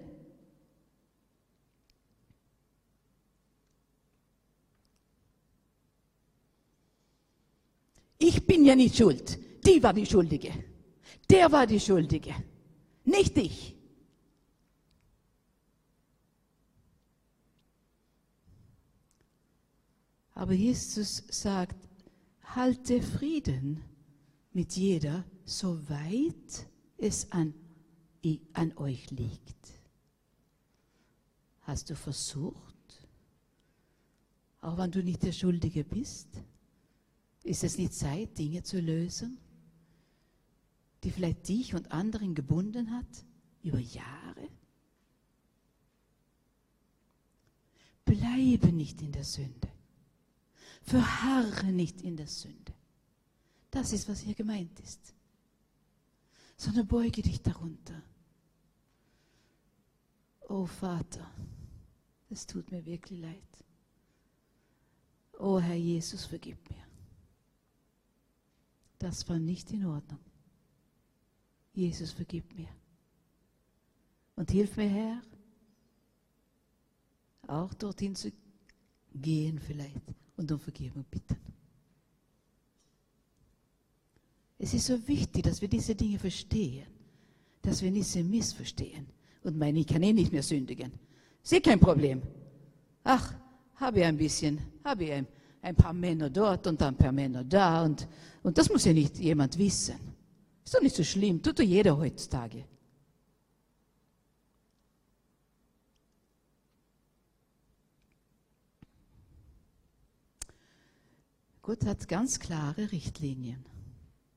[8.17, 9.37] Ich bin ja nicht schuld.
[9.65, 10.51] Die war die Schuldige.
[11.29, 12.33] Der war die Schuldige.
[13.03, 13.75] Nicht ich.
[20.33, 21.87] Aber Jesus sagt,
[22.43, 23.83] halte Frieden
[24.51, 27.53] mit jeder, soweit es an,
[28.53, 29.55] an euch liegt.
[31.61, 33.07] Hast du versucht,
[34.61, 36.27] auch wenn du nicht der Schuldige bist,
[37.45, 39.37] ist es nicht Zeit, Dinge zu lösen,
[41.03, 43.25] die vielleicht dich und anderen gebunden hat
[43.63, 44.49] über Jahre?
[48.03, 49.69] Bleibe nicht in der Sünde.
[50.83, 52.73] Verharre nicht in der Sünde.
[53.71, 55.15] Das ist, was hier gemeint ist
[56.57, 58.01] sondern beuge dich darunter.
[60.47, 61.29] Oh Vater,
[62.29, 63.65] es tut mir wirklich leid.
[65.39, 66.84] Oh Herr Jesus, vergib mir.
[69.05, 70.17] Das war nicht in Ordnung.
[71.75, 72.69] Jesus, vergib mir.
[74.35, 75.21] Und hilf mir, Herr,
[77.45, 78.31] auch dorthin zu
[79.13, 80.01] gehen vielleicht
[80.37, 81.37] und um Vergebung bitten.
[84.57, 86.87] Es ist so wichtig, dass wir diese Dinge verstehen,
[87.61, 89.05] dass wir nicht sie missverstehen
[89.43, 90.91] und meinen, ich kann eh nicht mehr sündigen.
[91.43, 92.23] Ist kein Problem.
[93.03, 93.35] Ach,
[93.75, 95.27] habe ich ein bisschen, habe ich ein,
[95.65, 98.07] ein paar Männer dort und ein paar Männer da und,
[98.43, 99.95] und das muss ja nicht jemand wissen.
[100.63, 102.65] Ist doch nicht so schlimm, tut doch jeder heutzutage.
[111.63, 113.65] Gott hat ganz klare Richtlinien.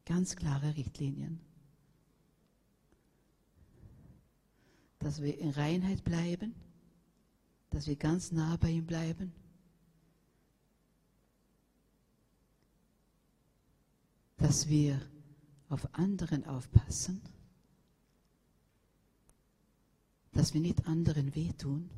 [0.06, 1.40] Ganz klare Richtlinien.
[4.98, 6.54] Dass wir in Reinheit bleiben,
[7.68, 9.34] dass wir ganz nah bei ihm bleiben?
[14.48, 14.98] Dass wir
[15.68, 17.20] auf anderen aufpassen?
[20.32, 21.90] Dass wir nicht anderen wehtun?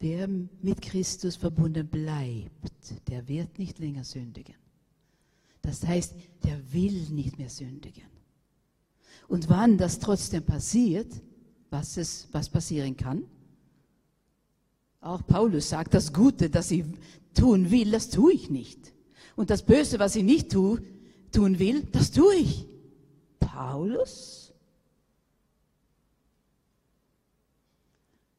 [0.00, 4.56] Wer mit Christus verbunden bleibt, der wird nicht länger sündigen.
[5.62, 8.08] Das heißt, der will nicht mehr sündigen.
[9.28, 11.22] Und wann das trotzdem passiert,
[11.70, 13.22] was, es, was passieren kann,
[15.00, 16.84] auch Paulus sagt, das Gute, das ich
[17.34, 18.92] tun will, das tue ich nicht.
[19.36, 20.82] Und das Böse, was ich nicht tue,
[21.32, 22.66] tun will, das tue ich.
[23.38, 24.52] Paulus?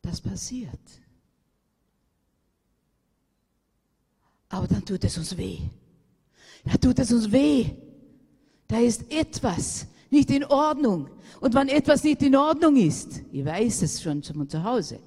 [0.01, 0.79] Das passiert.
[4.49, 5.59] Aber dann tut es uns weh.
[6.65, 7.69] Da tut es uns weh.
[8.67, 11.09] Da ist etwas nicht in Ordnung.
[11.39, 14.99] Und wenn etwas nicht in Ordnung ist, ich weiß es schon von zu Hause,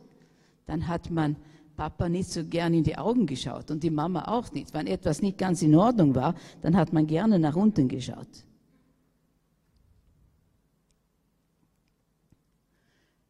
[0.73, 1.37] dann hat man
[1.77, 4.73] Papa nicht so gern in die Augen geschaut und die Mama auch nicht.
[4.73, 8.47] Wenn etwas nicht ganz in Ordnung war, dann hat man gerne nach unten geschaut.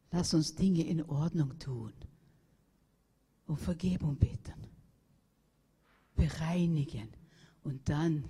[0.09, 1.91] Lass uns Dinge in Ordnung tun
[3.45, 4.53] und Vergebung beten
[6.15, 7.09] bereinigen.
[7.65, 8.23] Und dann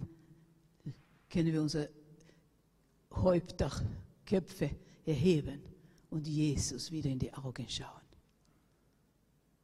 [1.30, 1.88] können wir unsere
[3.12, 3.70] Häupter,
[4.26, 4.72] Köpfe
[5.06, 5.62] erheben
[6.10, 8.03] und Jesus wieder in die Augen schauen.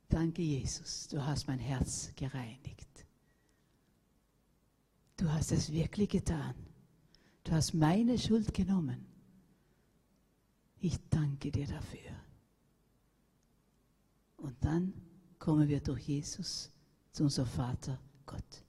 [0.09, 3.05] Danke, Jesus, du hast mein Herz gereinigt.
[5.15, 6.55] Du hast es wirklich getan.
[7.43, 9.05] Du hast meine Schuld genommen.
[10.79, 12.11] Ich danke dir dafür.
[14.37, 14.93] Und dann
[15.37, 16.71] kommen wir durch Jesus
[17.11, 18.63] zu unserem Vater Gott.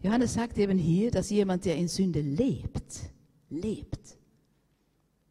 [0.00, 3.10] Johannes sagt eben hier, dass jemand, der in Sünde lebt,
[3.50, 4.16] lebt,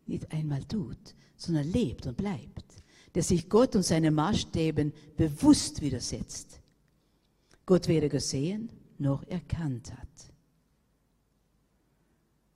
[0.05, 2.83] nicht einmal tut, sondern lebt und bleibt,
[3.15, 6.59] der sich Gott und seinen Maßstäben bewusst widersetzt,
[7.65, 10.33] Gott weder gesehen noch erkannt hat.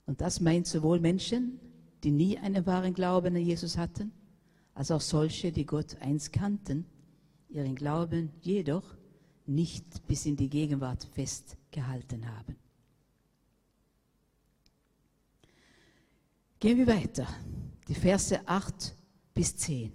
[0.06, 1.60] Und das meint sowohl Menschen,
[2.04, 4.12] die nie einen wahren Glauben an Jesus hatten,
[4.74, 6.86] als auch solche, die Gott einst kannten,
[7.48, 8.96] ihren Glauben jedoch
[9.46, 12.56] nicht bis in die Gegenwart festgehalten haben.
[16.60, 17.26] Gehen wir weiter.
[17.88, 18.94] Die Verse 8
[19.34, 19.92] bis 10.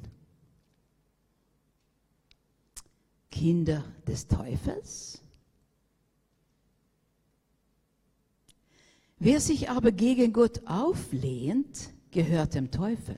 [3.32, 5.22] Kinder des Teufels,
[9.20, 13.18] Wer sich aber gegen Gott auflehnt, gehört dem Teufel.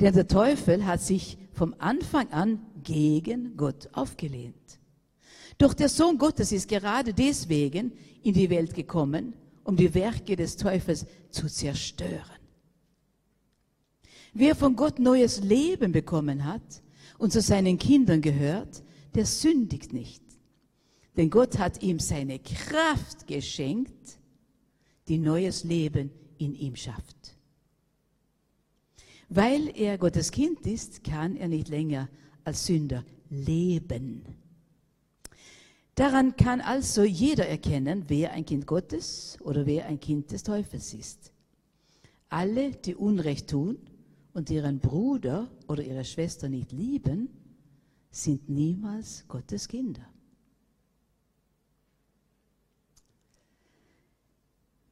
[0.00, 4.80] Denn der Teufel hat sich vom Anfang an gegen Gott aufgelehnt.
[5.58, 10.56] Doch der Sohn Gottes ist gerade deswegen in die Welt gekommen, um die Werke des
[10.56, 12.40] Teufels zu zerstören.
[14.32, 16.82] Wer von Gott neues Leben bekommen hat
[17.18, 18.82] und zu seinen Kindern gehört,
[19.14, 20.22] der sündigt nicht.
[21.16, 24.18] Denn Gott hat ihm seine Kraft geschenkt,
[25.06, 27.36] die neues Leben in ihm schafft.
[29.28, 32.08] Weil er Gottes Kind ist, kann er nicht länger
[32.42, 34.24] als Sünder leben.
[35.94, 40.92] Daran kann also jeder erkennen, wer ein Kind Gottes oder wer ein Kind des Teufels
[40.92, 41.32] ist.
[42.28, 43.78] Alle, die Unrecht tun
[44.32, 47.28] und ihren Bruder oder ihre Schwester nicht lieben,
[48.10, 50.04] sind niemals Gottes Kinder.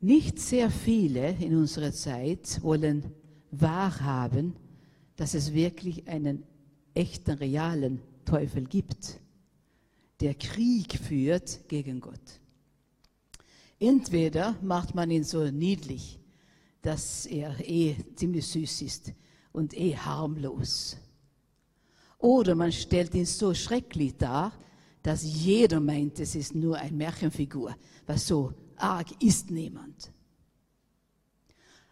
[0.00, 3.12] Nicht sehr viele in unserer Zeit wollen
[3.50, 4.54] wahrhaben,
[5.16, 6.44] dass es wirklich einen
[6.94, 9.20] echten, realen Teufel gibt,
[10.22, 12.40] der Krieg führt gegen Gott.
[13.80, 16.20] Entweder macht man ihn so niedlich,
[16.80, 19.12] dass er eh ziemlich süß ist
[19.50, 20.96] und eh harmlos.
[22.18, 24.52] Oder man stellt ihn so schrecklich dar,
[25.02, 27.74] dass jeder meint, es ist nur eine Märchenfigur,
[28.06, 30.12] was so arg ist niemand.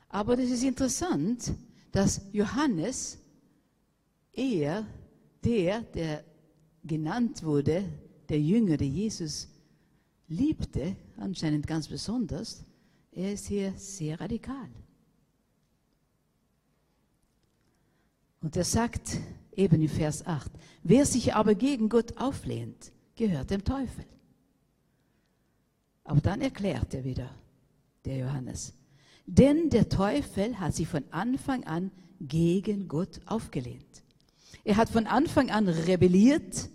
[0.09, 1.53] Aber das ist interessant,
[1.91, 3.19] dass Johannes
[4.33, 4.87] eher
[5.43, 6.25] der, der
[6.85, 7.85] genannt wurde,
[8.31, 9.49] der Jünger, der Jesus
[10.29, 12.65] liebte, anscheinend ganz besonders,
[13.13, 14.71] er ist hier sehr radikal.
[18.41, 19.19] Und er sagt
[19.55, 20.51] eben in Vers 8,
[20.83, 24.07] wer sich aber gegen Gott auflehnt, gehört dem Teufel.
[26.05, 27.31] Aber dann erklärt er wieder,
[28.05, 28.73] der Johannes,
[29.27, 34.03] denn der Teufel hat sich von Anfang an gegen Gott aufgelehnt.
[34.65, 36.71] Er hat von Anfang an rebelliert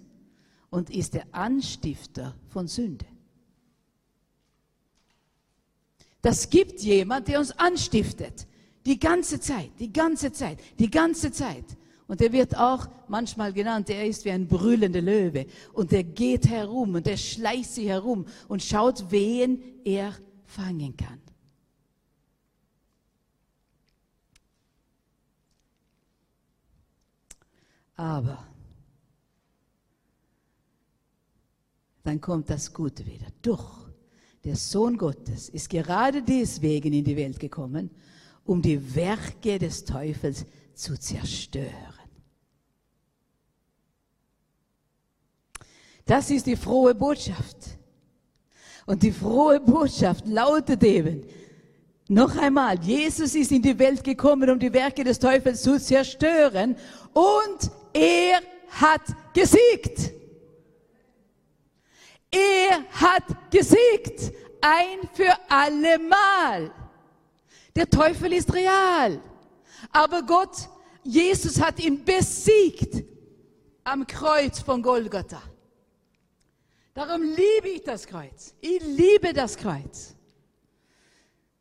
[0.70, 3.05] und ist der Anstifter von Sünde.
[6.22, 8.47] Das gibt jemand, der uns anstiftet.
[8.86, 11.66] Die ganze Zeit, die ganze Zeit, die ganze Zeit.
[12.07, 15.47] Und er wird auch manchmal genannt, er ist wie ein brüllender Löwe.
[15.74, 20.13] Und er geht herum und er schleicht sich herum und schaut, wen er
[20.45, 21.22] fangen kann.
[27.95, 28.45] Aber
[32.06, 33.28] dann kommt das Gute wieder.
[33.41, 33.89] Doch
[34.43, 37.89] der Sohn Gottes ist gerade deswegen in die Welt gekommen,
[38.45, 40.45] um die Werke des Teufels
[40.76, 41.72] zu zerstören.
[46.06, 47.58] Das ist die frohe Botschaft.
[48.86, 51.24] Und die frohe Botschaft lautet eben,
[52.08, 56.76] noch einmal, Jesus ist in die Welt gekommen, um die Werke des Teufels zu zerstören
[57.14, 59.01] und er hat
[59.34, 60.12] gesiegt.
[62.36, 64.33] Er hat gesiegt.
[64.61, 66.71] Ein für alle Mal.
[67.75, 69.21] Der Teufel ist real.
[69.91, 70.69] Aber Gott,
[71.03, 73.03] Jesus hat ihn besiegt
[73.83, 75.41] am Kreuz von Golgatha.
[76.93, 78.55] Darum liebe ich das Kreuz.
[78.61, 80.15] Ich liebe das Kreuz.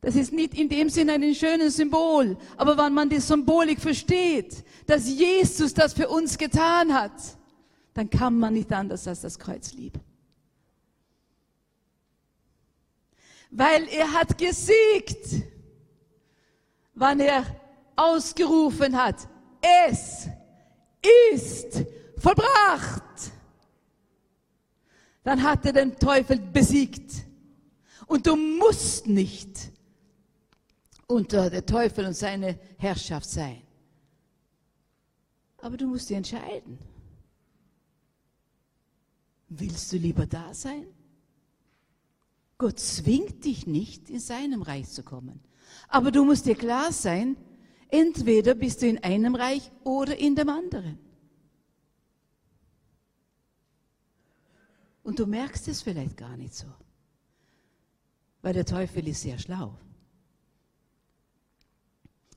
[0.01, 4.63] Das ist nicht in dem Sinne ein schönes Symbol, aber wenn man die Symbolik versteht,
[4.87, 7.13] dass Jesus das für uns getan hat,
[7.95, 10.01] dann kann man nicht anders als das Kreuz lieben.
[13.57, 15.45] Weil er hat gesiegt,
[16.93, 17.45] wann er
[17.95, 19.29] ausgerufen hat,
[19.87, 20.27] es
[21.33, 21.85] ist
[22.19, 23.31] vollbracht.
[25.23, 27.13] Dann hat er den Teufel besiegt.
[28.07, 29.71] Und du musst nicht
[31.07, 33.63] unter der Teufel und seine Herrschaft sein.
[35.59, 36.77] Aber du musst dich entscheiden.
[39.49, 40.89] Willst du lieber da sein?
[42.59, 45.41] Gott zwingt dich nicht, in seinem Reich zu kommen.
[45.89, 47.37] Aber du musst dir klar sein,
[47.89, 50.99] entweder bist du in einem Reich oder in dem anderen.
[55.03, 56.67] Und du merkst es vielleicht gar nicht so.
[58.41, 59.79] Weil der Teufel ist sehr schlau.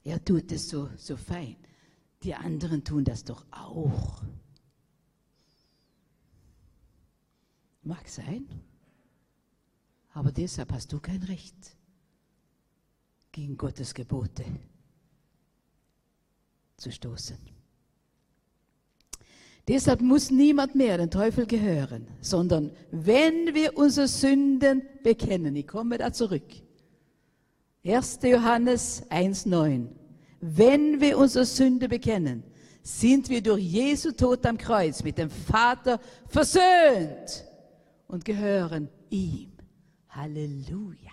[0.03, 1.57] Er tut es so, so fein.
[2.23, 4.21] Die anderen tun das doch auch.
[7.83, 8.47] Mag sein,
[10.17, 11.77] aber deshalb hast du kein Recht
[13.31, 14.43] gegen Gottes Gebote
[16.75, 17.37] zu stoßen.
[19.67, 25.99] Deshalb muss niemand mehr den Teufel gehören, sondern wenn wir unsere Sünden bekennen, ich komme
[25.99, 26.51] da zurück,
[27.85, 28.19] 1.
[28.23, 29.87] Johannes 1.9.
[30.41, 32.43] Wenn wir unsere Sünde bekennen,
[32.81, 37.45] sind wir durch Jesu Tod am Kreuz mit dem Vater versöhnt
[38.07, 39.56] und gehören ihm.
[40.17, 41.11] Halleluja.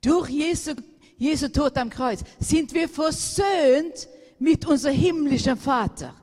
[0.00, 0.74] Durch Jesu,
[1.16, 4.08] Jesu Tod am Kreuz sind wir versöhnt
[4.38, 6.14] mit unserem himmlischen Vater.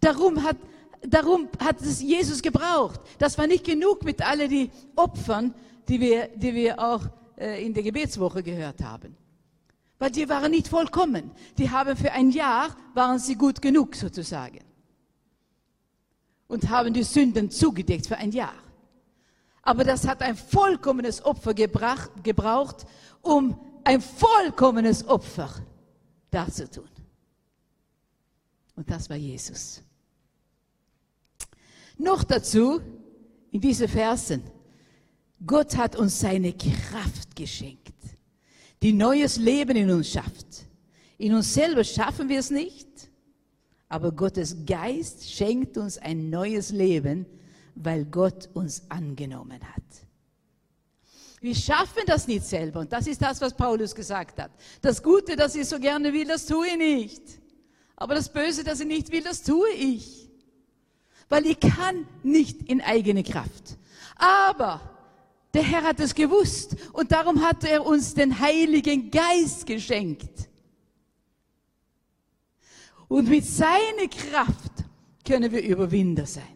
[0.00, 0.56] Darum hat,
[1.02, 3.00] darum hat es Jesus gebraucht.
[3.18, 5.54] Das war nicht genug mit all den Opfern,
[5.88, 7.02] die wir, die wir auch
[7.36, 9.16] äh, in der Gebetswoche gehört haben.
[9.98, 11.30] Weil die waren nicht vollkommen.
[11.56, 14.60] Die haben für ein Jahr, waren sie gut genug sozusagen.
[16.48, 18.65] Und haben die Sünden zugedeckt für ein Jahr.
[19.66, 22.86] Aber das hat ein vollkommenes Opfer gebracht, gebraucht,
[23.20, 25.50] um ein vollkommenes Opfer
[26.30, 26.88] darzutun.
[28.76, 29.82] Und das war Jesus.
[31.98, 32.80] Noch dazu,
[33.50, 34.44] in diese Versen,
[35.44, 37.92] Gott hat uns seine Kraft geschenkt,
[38.82, 40.46] die neues Leben in uns schafft.
[41.18, 42.86] In uns selber schaffen wir es nicht,
[43.88, 47.26] aber Gottes Geist schenkt uns ein neues Leben,
[47.76, 49.82] weil Gott uns angenommen hat.
[51.40, 54.50] Wir schaffen das nicht selber und das ist das, was Paulus gesagt hat.
[54.80, 57.22] Das Gute, das ich so gerne will, das tue ich nicht.
[57.94, 60.28] Aber das Böse, das ich nicht will, das tue ich.
[61.28, 63.76] Weil ich kann nicht in eigene Kraft.
[64.16, 64.80] Aber
[65.52, 70.48] der Herr hat es gewusst und darum hat er uns den Heiligen Geist geschenkt.
[73.08, 74.72] Und mit seiner Kraft
[75.24, 76.55] können wir Überwinder sein.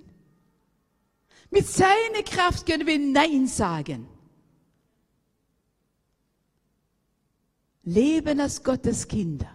[1.50, 4.06] Mit seiner Kraft können wir Nein sagen.
[7.82, 9.50] Leben als Gottes Kinder.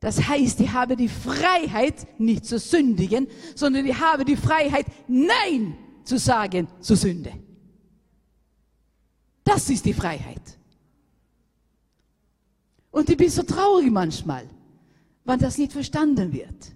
[0.00, 5.76] Das heißt, ich habe die Freiheit, nicht zu sündigen, sondern ich habe die Freiheit, Nein
[6.04, 7.32] zu sagen zur Sünde.
[9.44, 10.58] Das ist die Freiheit.
[12.90, 14.48] Und ich bin so traurig manchmal,
[15.24, 16.72] wenn das nicht verstanden wird.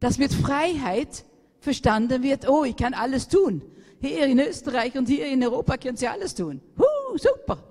[0.00, 1.24] Dass mit Freiheit
[1.60, 3.62] verstanden wird, oh, ich kann alles tun.
[4.00, 6.60] Hier in Österreich und hier in Europa können sie alles tun.
[6.78, 7.62] Huh, super.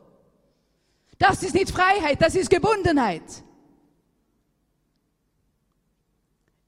[1.17, 3.23] Das ist nicht Freiheit, das ist Gebundenheit.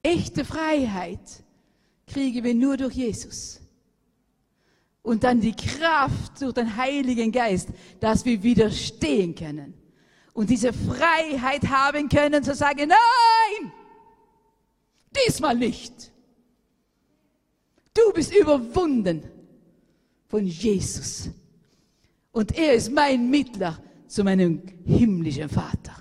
[0.02, 1.20] Echte Freiheit
[2.08, 3.60] kriegen wir nur durch Jesus.
[5.02, 9.74] Und dann die Kraft durch den Heiligen Geist, dass wir widerstehen können.
[10.34, 13.72] Und diese Freiheit haben können zu sagen, nein,
[15.28, 16.12] diesmal nicht.
[18.06, 19.24] Du bist überwunden
[20.28, 21.30] von Jesus.
[22.32, 25.96] Und er ist mein Mittler zu meinem himmlischen Vater.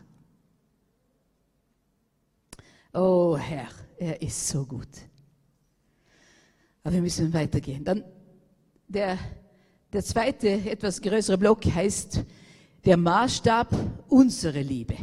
[2.93, 3.69] Oh Herr,
[3.99, 4.89] er ist so gut.
[6.83, 7.85] Aber wir müssen weitergehen.
[7.85, 8.05] Dann
[8.87, 9.19] der,
[9.93, 12.25] der zweite, etwas größere Block heißt
[12.85, 13.69] der Maßstab
[14.09, 14.97] unserer Liebe.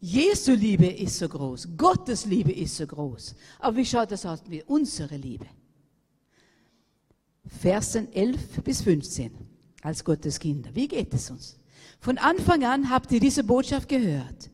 [0.00, 3.34] Jesu Liebe ist so groß, Gottes Liebe ist so groß.
[3.60, 5.46] Aber wie schaut das aus mit unserer Liebe?
[7.46, 9.32] Versen 11 bis 15
[9.82, 10.70] als Gottes Kinder.
[10.74, 11.58] Wie geht es uns?
[12.00, 14.50] Von Anfang an habt ihr diese Botschaft gehört.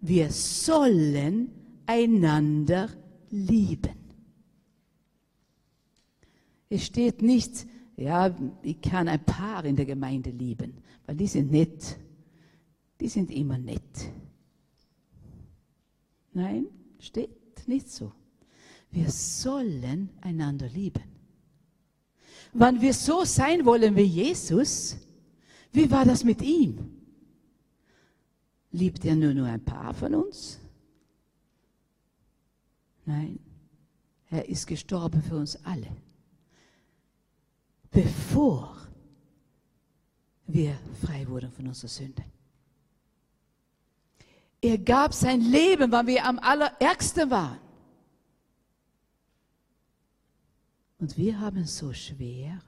[0.00, 1.50] Wir sollen
[1.86, 2.88] einander
[3.30, 3.94] lieben.
[6.70, 7.66] Es steht nicht,
[7.96, 10.74] ja, ich kann ein Paar in der Gemeinde lieben,
[11.06, 11.98] weil die sind nett.
[13.00, 14.12] Die sind immer nett.
[16.32, 16.66] Nein,
[16.98, 18.12] steht nicht so.
[18.90, 21.17] Wir sollen einander lieben.
[22.52, 24.96] Wenn wir so sein wollen wie Jesus,
[25.72, 26.94] wie war das mit ihm?
[28.72, 30.58] Liebt er nur, nur ein paar von uns?
[33.04, 33.38] Nein,
[34.30, 35.88] er ist gestorben für uns alle
[37.90, 38.76] bevor
[40.46, 42.24] wir frei wurden von unserer Sünde.
[44.60, 47.58] Er gab sein Leben, weil wir am allerärgsten waren.
[50.98, 52.60] Und wir haben es so schwer,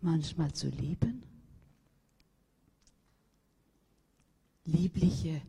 [0.00, 1.22] manchmal zu lieben.
[4.64, 5.42] Liebliche,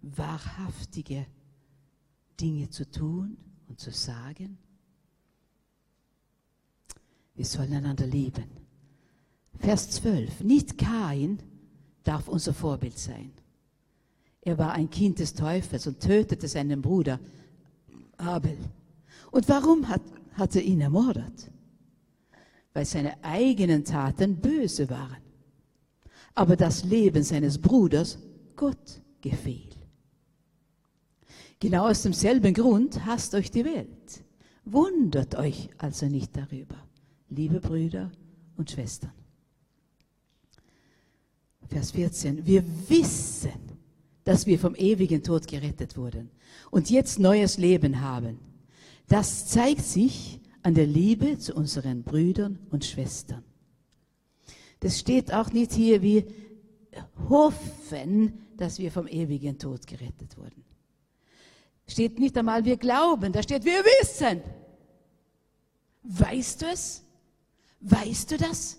[0.00, 1.26] wahrhaftige
[2.40, 3.36] Dinge zu tun
[3.68, 4.58] und zu sagen.
[7.34, 8.44] Wir sollen einander lieben.
[9.58, 10.40] Vers 12.
[10.40, 11.42] Nicht Kain
[12.02, 13.32] darf unser Vorbild sein.
[14.40, 17.18] Er war ein Kind des Teufels und tötete seinen Bruder
[18.16, 18.56] Abel.
[19.30, 20.02] Und warum hat,
[20.34, 21.50] hat er ihn ermordet?
[22.72, 25.22] Weil seine eigenen Taten böse waren.
[26.34, 28.18] Aber das Leben seines Bruders
[28.56, 29.70] Gott gefiel.
[31.60, 34.24] Genau aus demselben Grund hasst euch die Welt.
[34.64, 36.76] Wundert euch also nicht darüber
[37.34, 38.10] liebe Brüder
[38.56, 39.12] und Schwestern.
[41.68, 42.46] Vers 14.
[42.46, 43.52] Wir wissen,
[44.24, 46.30] dass wir vom ewigen Tod gerettet wurden
[46.70, 48.38] und jetzt neues Leben haben.
[49.08, 53.44] Das zeigt sich an der Liebe zu unseren Brüdern und Schwestern.
[54.80, 56.24] Das steht auch nicht hier, wir
[57.28, 60.64] hoffen, dass wir vom ewigen Tod gerettet wurden.
[61.86, 64.42] Steht nicht einmal, wir glauben, da steht, wir wissen.
[66.02, 67.02] Weißt du es?
[67.80, 68.78] Weißt du das?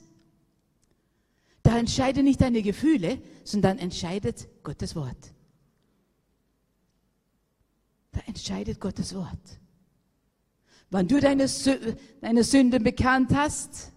[1.61, 5.33] Da entscheiden nicht deine Gefühle, sondern entscheidet Gottes Wort.
[8.11, 9.59] Da entscheidet Gottes Wort.
[10.89, 11.47] Wenn du deine,
[12.21, 13.91] deine Sünden bekannt hast,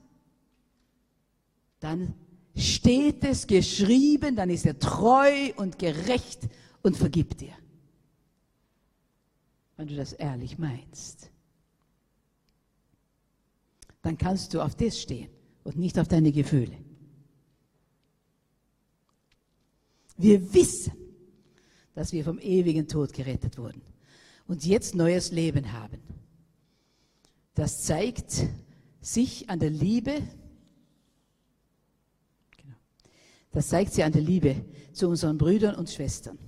[1.81, 2.15] dann
[2.57, 6.49] steht es geschrieben, dann ist er treu und gerecht
[6.83, 7.53] und vergibt dir.
[9.77, 11.31] Wenn du das ehrlich meinst
[14.03, 15.29] dann kannst du auf das stehen
[15.65, 16.77] und nicht auf deine Gefühle.
[20.17, 20.93] Wir wissen,
[21.95, 23.83] dass wir vom ewigen Tod gerettet wurden
[24.47, 26.01] und jetzt neues Leben haben.
[27.59, 28.47] Das zeigt
[29.01, 30.23] sich an der Liebe,
[32.57, 32.77] genau.
[33.51, 36.39] das zeigt sie an der Liebe zu unseren Brüdern und Schwestern.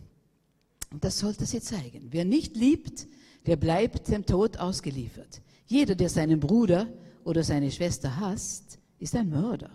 [0.93, 2.07] Und das sollte sie zeigen.
[2.13, 3.09] Wer nicht liebt,
[3.47, 5.43] der bleibt dem Tod ausgeliefert.
[5.67, 6.87] Jeder, der seinen Bruder
[7.25, 9.73] oder seine Schwester hasst, ist ein Mörder.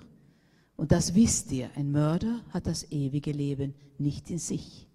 [0.77, 4.87] Und das wisst ihr, ein Mörder hat das ewige Leben nicht in sich.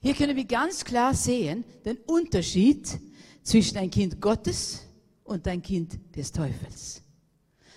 [0.00, 2.98] Hier können wir ganz klar sehen den Unterschied
[3.42, 4.87] zwischen ein Kind Gottes
[5.28, 7.02] und ein Kind des Teufels.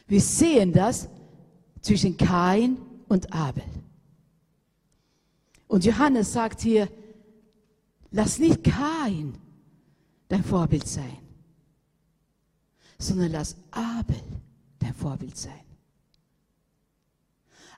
[0.07, 1.07] Wir sehen das
[1.81, 2.77] zwischen Kain
[3.07, 3.63] und Abel.
[5.67, 6.89] Und Johannes sagt hier,
[8.11, 9.37] lass nicht Kain
[10.27, 11.21] dein Vorbild sein
[13.01, 14.21] sondern lass Abel
[14.79, 15.59] dein Vorbild sein.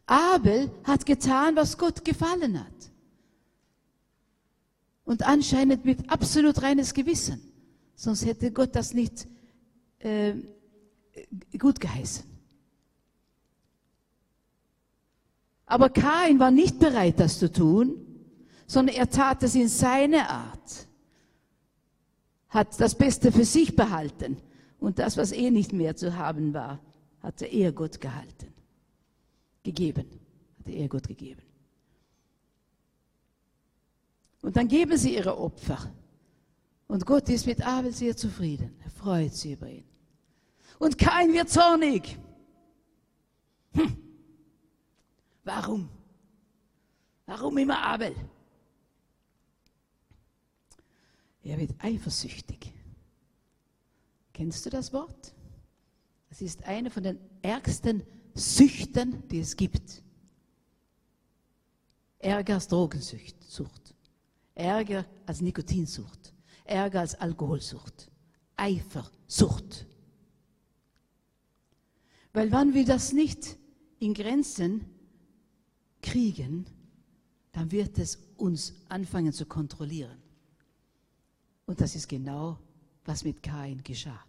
[0.05, 2.91] Abel hat getan, was Gott gefallen hat.
[5.05, 7.41] Und anscheinend mit absolut reines Gewissen.
[7.95, 9.27] sonst hätte Gott das nicht
[10.03, 10.35] äh,
[11.57, 12.25] gut geheißen.
[15.65, 17.95] Aber Kain war nicht bereit, das zu tun,
[18.67, 20.87] sondern er tat es in seiner Art,
[22.49, 24.37] hat das Beste für sich behalten
[24.79, 26.79] und das, was eh nicht mehr zu haben war,
[27.21, 28.53] hatte er Gott gehalten,
[29.63, 30.05] gegeben,
[30.59, 31.41] hatte er Gott gegeben.
[34.41, 35.89] Und dann geben sie ihre Opfer.
[36.87, 38.75] Und Gott ist mit Abel sehr zufrieden.
[38.83, 39.85] Er freut sich über ihn.
[40.83, 42.19] Und kein wird zornig.
[43.71, 43.97] Hm.
[45.45, 45.89] Warum?
[47.25, 48.13] Warum immer Abel?
[51.41, 52.73] Er wird eifersüchtig.
[54.33, 55.33] Kennst du das Wort?
[56.29, 58.03] Es ist eine von den ärgsten
[58.33, 60.03] Süchten, die es gibt.
[62.19, 63.95] Ärger als Drogensucht,
[64.53, 66.33] Ärger als Nikotinsucht,
[66.65, 68.11] Ärger als Alkoholsucht,
[68.57, 69.87] Eifersucht.
[72.33, 73.57] Weil wenn wir das nicht
[73.99, 74.85] in Grenzen
[76.01, 76.65] kriegen,
[77.51, 80.17] dann wird es uns anfangen zu kontrollieren.
[81.65, 82.59] Und das ist genau,
[83.05, 84.19] was mit Kain geschah.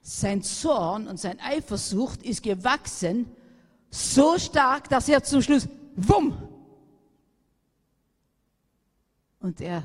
[0.00, 3.26] Sein Zorn und sein Eifersucht ist gewachsen
[3.90, 6.48] so stark, dass er zum Schluss, wumm,
[9.38, 9.84] und er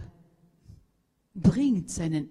[1.33, 2.29] bringt seinen,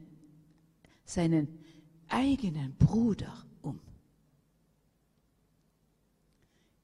[1.05, 1.66] seinen
[2.09, 3.33] eigenen Bruder
[3.63, 3.81] um.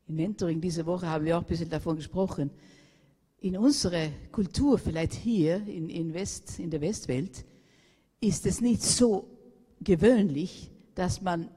[0.06, 2.50] Im Mentoring diese Woche haben wir auch ein bisschen davon gesprochen.
[3.40, 7.44] In unserer Kultur, vielleicht hier in, in, West, in der Westwelt,
[8.20, 9.28] ist es nicht so
[9.80, 11.50] gewöhnlich, dass man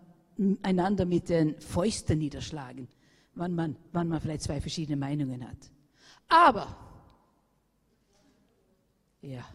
[0.63, 2.88] einander mit den Fäusten niederschlagen,
[3.36, 5.72] wann man, wann man vielleicht zwei verschiedene Meinungen hat.
[6.28, 6.76] Aber
[9.22, 9.45] ja.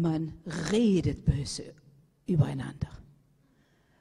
[0.00, 0.32] Man
[0.70, 1.74] redet böse
[2.26, 2.90] übereinander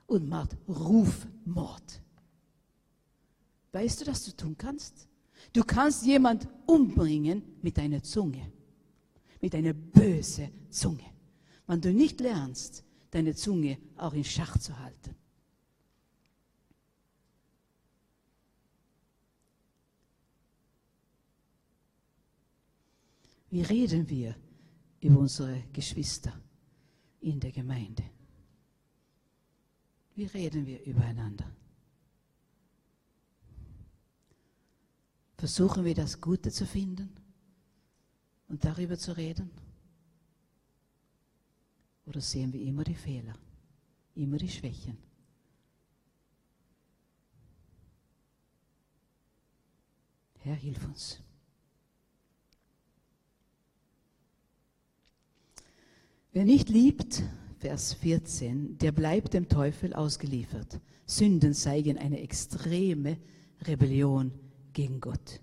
[0.06, 2.02] und macht Rufmord.
[3.72, 5.08] Weißt du, was du tun kannst?
[5.54, 8.52] Du kannst jemand umbringen mit deiner Zunge,
[9.42, 11.06] mit einer bösen Zunge.
[11.66, 15.16] Wenn du nicht lernst, deine Zunge auch in Schach zu halten.
[23.50, 24.36] Wie reden wir
[25.02, 26.40] über unsere Geschwister
[27.20, 28.04] in der Gemeinde?
[30.16, 31.56] Wie reden wir übereinander?
[35.38, 37.14] Versuchen wir das Gute zu finden
[38.48, 39.52] und darüber zu reden?
[42.08, 43.38] Oder sehen wir immer die Fehler,
[44.16, 44.98] immer die Schwächen?
[50.40, 51.20] Herr, hilf uns.
[56.38, 57.24] Wer nicht liebt,
[57.58, 60.80] Vers 14, der bleibt dem Teufel ausgeliefert.
[61.08, 63.18] Sünden zeigen eine extreme
[63.64, 64.32] Rebellion
[64.72, 65.40] gegen Gott.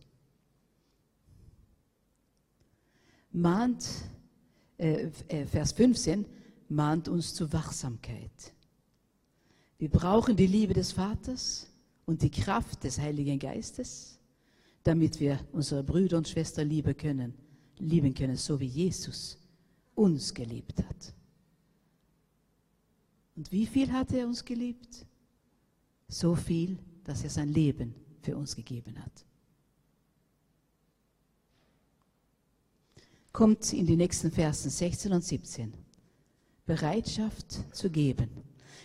[3.32, 3.84] Mahnt,
[4.78, 6.26] äh, äh Vers 15,
[6.68, 8.54] mahnt uns zur Wachsamkeit.
[9.78, 11.66] Wir brauchen die Liebe des Vaters
[12.06, 14.20] und die Kraft des Heiligen Geistes,
[14.84, 17.34] damit wir unsere Brüder und Schwestern lieben können,
[17.80, 19.38] lieben können, so wie Jesus
[19.94, 21.14] uns geliebt hat.
[23.36, 25.06] Und wie viel hat er uns geliebt?
[26.08, 29.24] So viel, dass er sein Leben für uns gegeben hat.
[33.32, 35.72] Kommt in die nächsten Versen 16 und 17.
[36.66, 38.30] Bereitschaft zu geben.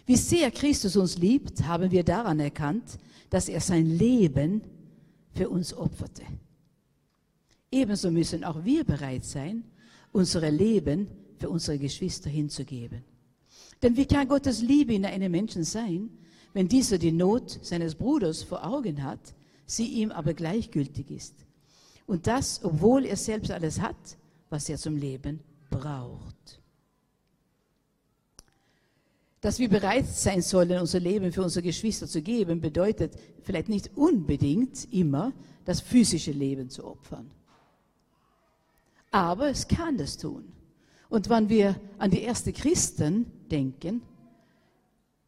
[0.05, 2.97] Wie sehr Christus uns liebt, haben wir daran erkannt,
[3.29, 4.61] dass er sein Leben
[5.35, 6.23] für uns opferte.
[7.71, 9.63] Ebenso müssen auch wir bereit sein,
[10.11, 11.07] unsere Leben
[11.37, 13.03] für unsere Geschwister hinzugeben.
[13.81, 16.09] Denn wie kann Gottes Liebe in einem Menschen sein,
[16.53, 19.33] wenn dieser die Not seines Bruders vor Augen hat,
[19.65, 21.35] sie ihm aber gleichgültig ist?
[22.05, 24.17] Und das, obwohl er selbst alles hat,
[24.49, 25.39] was er zum Leben
[25.69, 26.59] braucht.
[29.41, 33.95] Dass wir bereit sein sollen, unser Leben für unsere Geschwister zu geben, bedeutet vielleicht nicht
[33.95, 35.31] unbedingt immer,
[35.63, 37.29] das physische Leben zu opfern.
[39.11, 40.51] Aber es kann das tun.
[41.09, 44.01] Und wenn wir an die ersten Christen denken,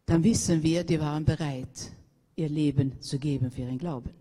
[0.06, 1.92] dann wissen wir, die waren bereit,
[2.36, 4.12] ihr Leben zu geben für ihren Glauben.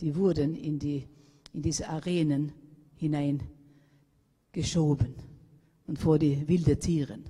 [0.00, 1.06] Die wurden in, die,
[1.52, 2.52] in diese Arenen
[2.96, 5.14] hineingeschoben
[5.86, 7.24] und vor die wilden Tieren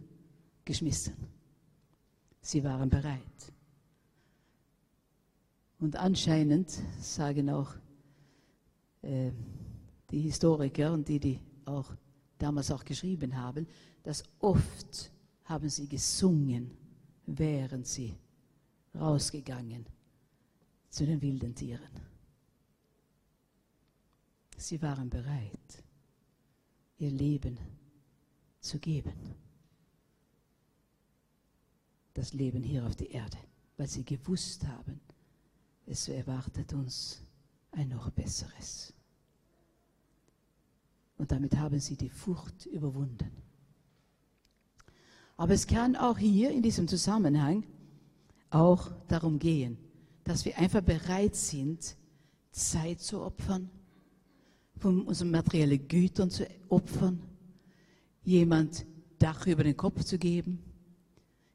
[0.65, 1.15] geschmissen.
[2.41, 3.23] Sie waren bereit.
[5.81, 7.73] Und anscheinend sagen auch
[9.03, 9.31] äh,
[10.11, 11.93] die Historiker und die, die auch
[12.39, 13.67] damals auch geschrieben haben,
[14.03, 15.11] dass oft
[15.45, 16.71] haben sie gesungen,
[17.27, 18.17] während sie
[18.95, 19.87] rausgegangen
[20.89, 22.09] zu den wilden Tieren.
[24.57, 25.85] Sie waren bereit,
[26.99, 27.59] ihr Leben
[28.61, 29.15] zu geben.
[32.15, 33.39] Das Leben hier auf der Erde,
[33.77, 35.01] weil sie gewusst haben,
[35.87, 37.23] es erwartet uns
[37.71, 38.93] ein noch besseres.
[41.19, 43.31] Und damit haben sie die Furcht überwunden.
[45.37, 47.65] Aber es kann auch hier in diesem Zusammenhang
[48.51, 49.79] auch darum gehen,
[50.25, 51.97] dass wir einfach bereit sind,
[52.51, 53.71] Zeit zu opfern,
[54.77, 57.21] von unseren materiellen Gütern zu opfern,
[58.25, 58.87] jemand
[59.19, 60.63] Dach über den Kopf zu geben,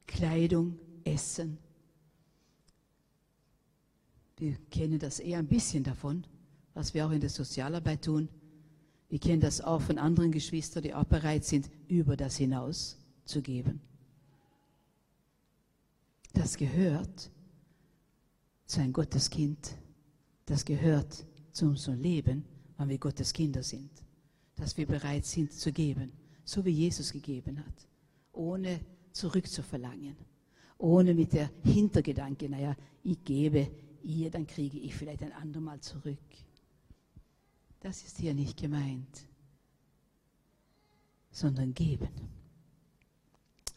[0.06, 1.58] Kleidung, Essen.
[4.38, 6.26] Wir kennen das eher ein bisschen davon,
[6.74, 8.28] was wir auch in der Sozialarbeit tun.
[9.14, 13.44] Wir kennen das auch von anderen Geschwistern, die auch bereit sind, über das hinaus zu
[13.44, 13.80] geben.
[16.34, 17.30] Das gehört
[18.66, 19.78] zu einem Gotteskind.
[20.48, 22.44] Das gehört zu unserem Leben,
[22.80, 23.92] wenn wir Gottes Kinder sind.
[24.56, 26.12] Dass wir bereit sind zu geben,
[26.44, 27.88] so wie Jesus gegeben hat,
[28.32, 28.80] ohne
[29.12, 30.16] zurückzuverlangen,
[30.80, 33.70] ohne mit der Hintergedanke, naja, ich gebe
[34.02, 36.18] ihr, dann kriege ich vielleicht ein andermal zurück.
[37.84, 39.28] Das ist hier nicht gemeint,
[41.32, 42.08] sondern geben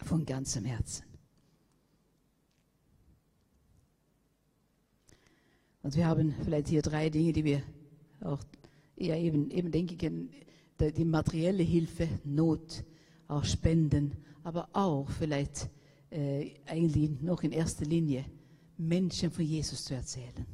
[0.04, 1.04] von ganzem Herzen.
[5.82, 7.62] Und wir haben vielleicht hier drei Dinge, die wir
[8.20, 8.38] auch
[8.96, 10.30] eher eben, eben denken,
[10.78, 12.84] die materielle Hilfe, Not,
[13.26, 14.12] auch Spenden,
[14.44, 15.68] aber auch vielleicht
[16.10, 18.24] äh, eigentlich noch in erster Linie
[18.76, 20.46] Menschen von Jesus zu erzählen,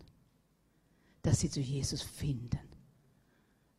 [1.21, 2.72] dass sie zu Jesus finden.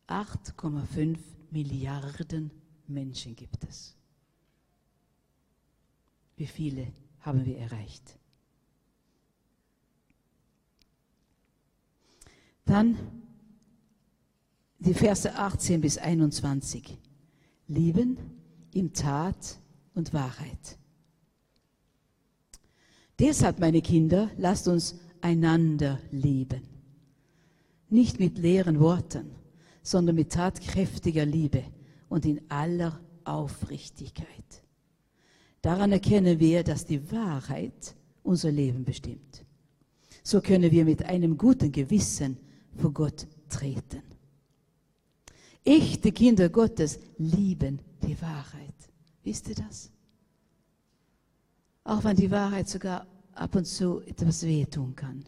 [0.08, 1.18] 8,5
[1.50, 2.50] Milliarden
[2.86, 3.96] Menschen gibt es.
[6.36, 8.18] Wie viele haben wir erreicht?
[12.64, 12.96] Dann
[14.78, 16.98] die Verse 18 bis 21.
[17.68, 18.18] Lieben
[18.72, 19.58] in Tat
[19.94, 20.78] und Wahrheit.
[23.18, 26.62] Deshalb, meine Kinder, lasst uns einander lieben.
[27.88, 29.30] Nicht mit leeren Worten,
[29.84, 31.62] sondern mit tatkräftiger Liebe
[32.08, 34.26] und in aller Aufrichtigkeit.
[35.62, 39.44] Daran erkennen wir, dass die Wahrheit unser Leben bestimmt.
[40.22, 42.38] So können wir mit einem guten Gewissen
[42.76, 44.02] vor Gott treten.
[45.64, 48.74] Echte Kinder Gottes lieben die Wahrheit.
[49.22, 49.90] Wisst ihr das?
[51.84, 55.24] Auch wenn die Wahrheit sogar ab und zu etwas wehtun kann.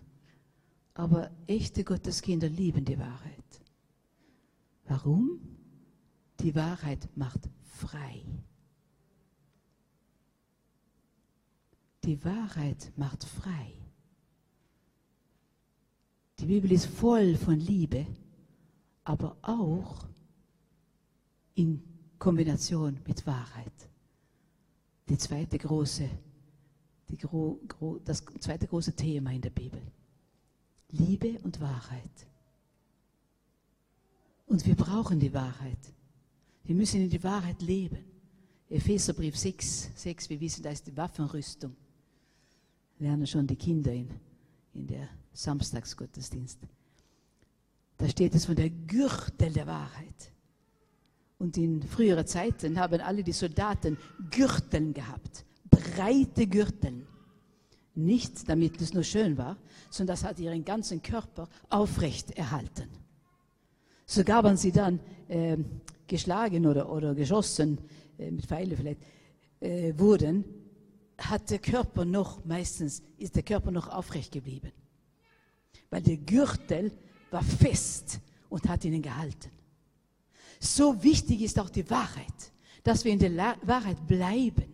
[0.94, 3.36] Aber echte Gotteskinder lieben die Wahrheit.
[4.88, 5.40] Warum?
[6.40, 8.24] Die Wahrheit macht frei.
[12.04, 13.72] Die Wahrheit macht frei.
[16.38, 18.06] Die Bibel ist voll von Liebe,
[19.04, 20.06] aber auch
[21.54, 21.82] in
[22.18, 23.88] Kombination mit Wahrheit.
[25.08, 26.08] Die zweite große,
[27.08, 29.80] die gro, gro, das zweite große Thema in der Bibel.
[30.90, 32.26] Liebe und Wahrheit.
[34.46, 35.92] Und wir brauchen die Wahrheit.
[36.64, 38.04] Wir müssen in die Wahrheit leben.
[38.68, 41.76] Epheserbrief 6, 6, wir wissen, da ist die Waffenrüstung.
[42.98, 44.08] Lernen schon die Kinder in,
[44.74, 46.58] in der Samstagsgottesdienst.
[47.98, 50.32] Da steht es von der Gürtel der Wahrheit.
[51.38, 53.98] Und in früheren Zeiten haben alle die Soldaten
[54.30, 57.06] Gürteln gehabt, breite Gürteln.
[57.94, 59.56] Nicht damit es nur schön war,
[59.90, 62.88] sondern das hat ihren ganzen Körper aufrecht erhalten.
[64.06, 65.56] Sogar wenn sie dann äh,
[66.06, 67.78] geschlagen oder, oder geschossen,
[68.18, 69.00] äh, mit Pfeilen vielleicht,
[69.60, 70.44] äh, wurden,
[71.18, 74.70] hat der Körper noch, meistens ist der Körper noch aufrecht geblieben.
[75.90, 76.92] Weil der Gürtel
[77.30, 79.50] war fest und hat ihnen gehalten.
[80.60, 82.52] So wichtig ist auch die Wahrheit,
[82.84, 84.72] dass wir in der La Wahrheit bleiben,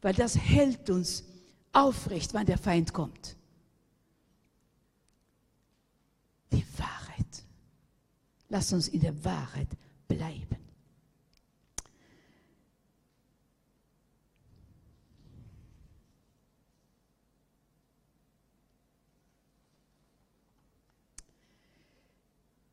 [0.00, 1.24] weil das hält uns
[1.72, 3.36] aufrecht, wann der Feind kommt.
[6.52, 6.99] Die Wahrheit.
[8.50, 9.68] Lass uns in der Wahrheit
[10.08, 10.56] bleiben.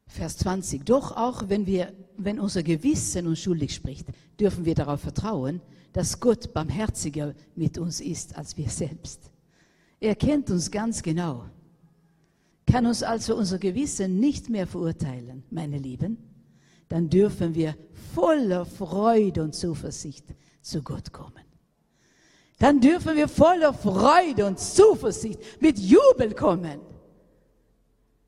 [0.08, 0.84] Vers 20.
[0.84, 4.08] Doch auch wenn wir, wenn unser Gewissen uns schuldig spricht,
[4.40, 5.62] dürfen wir darauf vertrauen,
[5.94, 9.30] dass Gott barmherziger mit uns ist als wir selbst.
[10.00, 11.46] Er kennt uns ganz genau,
[12.68, 16.18] kann uns also unser Gewissen nicht mehr verurteilen, meine Lieben,
[16.90, 17.76] dann dürfen wir
[18.14, 20.26] voller Freude und Zuversicht
[20.62, 21.44] zu Gott kommen.
[22.60, 26.80] Dann dürfen wir voller Freude und Zuversicht mit Jubel kommen.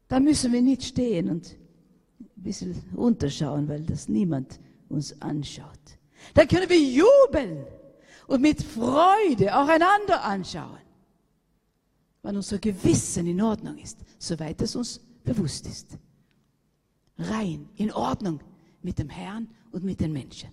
[0.08, 1.56] Da müssen wir nicht stehen und
[2.20, 5.68] ein bisschen runterschauen, weil das niemand uns anschaut.
[6.34, 7.66] Da können wir jubeln
[8.28, 10.80] und mit Freude auch einander anschauen,
[12.22, 15.98] wenn unser Gewissen in Ordnung ist, soweit es uns bewusst ist.
[17.18, 18.40] Rein, in Ordnung
[18.82, 20.50] mit dem Herrn und mit den Menschen.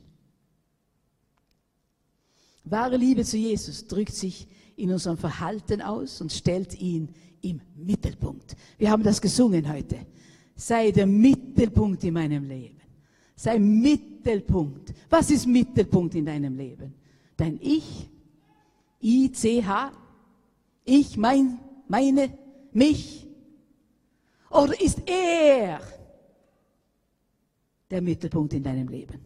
[2.64, 7.08] Wahre Liebe zu Jesus drückt sich in unserem Verhalten aus und stellt ihn
[7.40, 8.56] im Mittelpunkt.
[8.78, 10.06] Wir haben das gesungen heute.
[10.56, 12.80] Sei der Mittelpunkt in meinem Leben.
[13.36, 14.94] Sei Mittelpunkt.
[15.08, 16.94] Was ist Mittelpunkt in deinem Leben?
[17.36, 18.08] Dein Ich?
[19.00, 19.92] I-C-H?
[20.86, 21.58] Ich, mein,
[21.88, 22.32] meine,
[22.72, 23.26] mich?
[24.48, 25.80] Oder ist er
[27.90, 29.20] der Mittelpunkt in deinem Leben?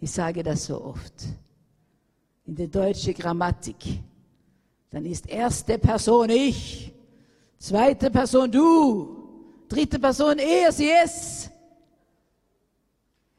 [0.00, 1.24] Ich sage das so oft.
[2.46, 4.00] In der deutschen Grammatik.
[4.90, 6.92] Dann ist erste Person ich,
[7.58, 11.48] zweite Person du, dritte Person er, sie, es.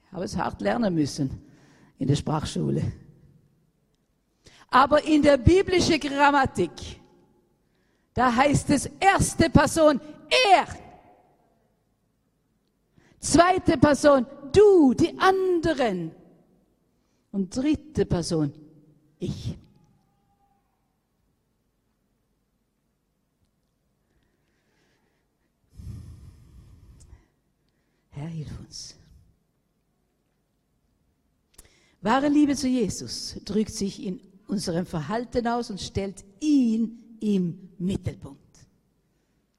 [0.06, 1.42] Ich habe es hart lernen müssen
[2.00, 2.84] in der Sprachschule.
[4.70, 6.72] Aber in der biblischen Grammatik,
[8.14, 10.00] da heißt es erste Person
[10.30, 10.68] er.
[13.20, 16.12] Zweite Person du, die anderen.
[17.32, 18.54] Und dritte Person
[19.20, 19.58] ich.
[28.10, 28.96] Herr, hilf uns.
[32.02, 38.42] Wahre Liebe zu Jesus drückt sich in unserem Verhalten aus und stellt ihn im Mittelpunkt.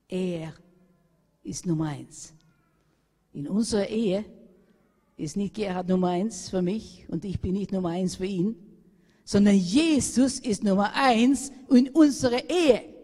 [0.08, 0.52] Er
[1.42, 2.34] ist Nummer eins.
[3.32, 4.24] In unserer Ehe
[5.16, 8.56] ist nicht Gerhard Nummer eins für mich und ich bin nicht Nummer eins für ihn,
[9.24, 12.94] sondern Jesus ist Nummer eins in unserer Ehe.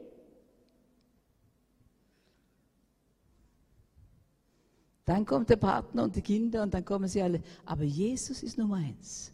[5.05, 7.43] Dann kommt der Partner und die Kinder und dann kommen sie alle.
[7.66, 9.34] Aber Jesus ist Nummer eins.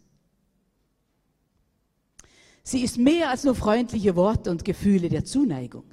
[2.63, 5.83] Sie ist mehr als nur freundliche Worte und Gefühle der Zuneigung.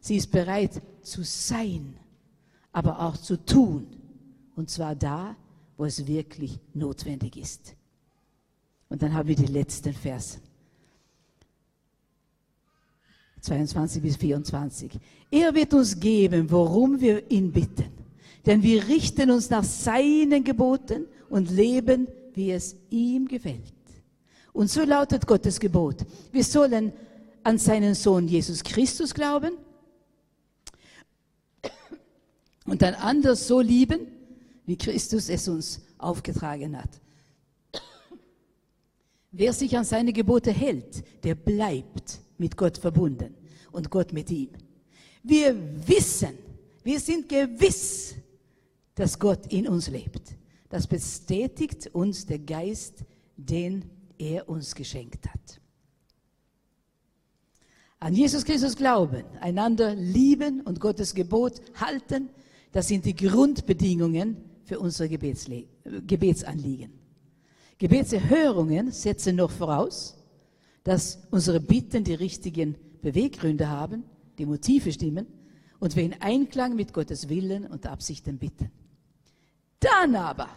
[0.00, 1.96] Sie ist bereit zu sein,
[2.72, 3.86] aber auch zu tun.
[4.56, 5.36] Und zwar da,
[5.76, 7.74] wo es wirklich notwendig ist.
[8.88, 10.40] Und dann haben wir die letzten Versen.
[13.40, 14.92] 22 bis 24.
[15.30, 18.04] Er wird uns geben, worum wir ihn bitten
[18.46, 23.72] denn wir richten uns nach seinen Geboten und leben, wie es ihm gefällt.
[24.54, 25.96] Und so lautet Gottes Gebot.
[26.30, 26.92] Wir sollen
[27.42, 29.58] an seinen Sohn Jesus Christus glauben
[32.64, 34.06] und dann anders so lieben,
[34.64, 36.88] wie Christus es uns aufgetragen hat.
[39.32, 43.34] Wer sich an seine Gebote hält, der bleibt mit Gott verbunden
[43.72, 44.50] und Gott mit ihm.
[45.24, 45.56] Wir
[45.88, 46.38] wissen,
[46.84, 48.14] wir sind gewiss,
[48.94, 50.36] dass Gott in uns lebt.
[50.68, 53.04] Das bestätigt uns der Geist,
[53.36, 55.60] den er uns geschenkt hat.
[58.00, 62.28] An Jesus Christus glauben, einander lieben und Gottes Gebot halten,
[62.72, 65.68] das sind die Grundbedingungen für unsere Gebetsle
[66.06, 66.92] Gebetsanliegen.
[67.78, 70.16] Gebetserhörungen setzen noch voraus,
[70.82, 74.04] dass unsere Bitten die richtigen Beweggründe haben,
[74.38, 75.26] die Motive stimmen
[75.78, 78.70] und wir in Einklang mit Gottes Willen und Absichten bitten.
[79.80, 80.48] Dann aber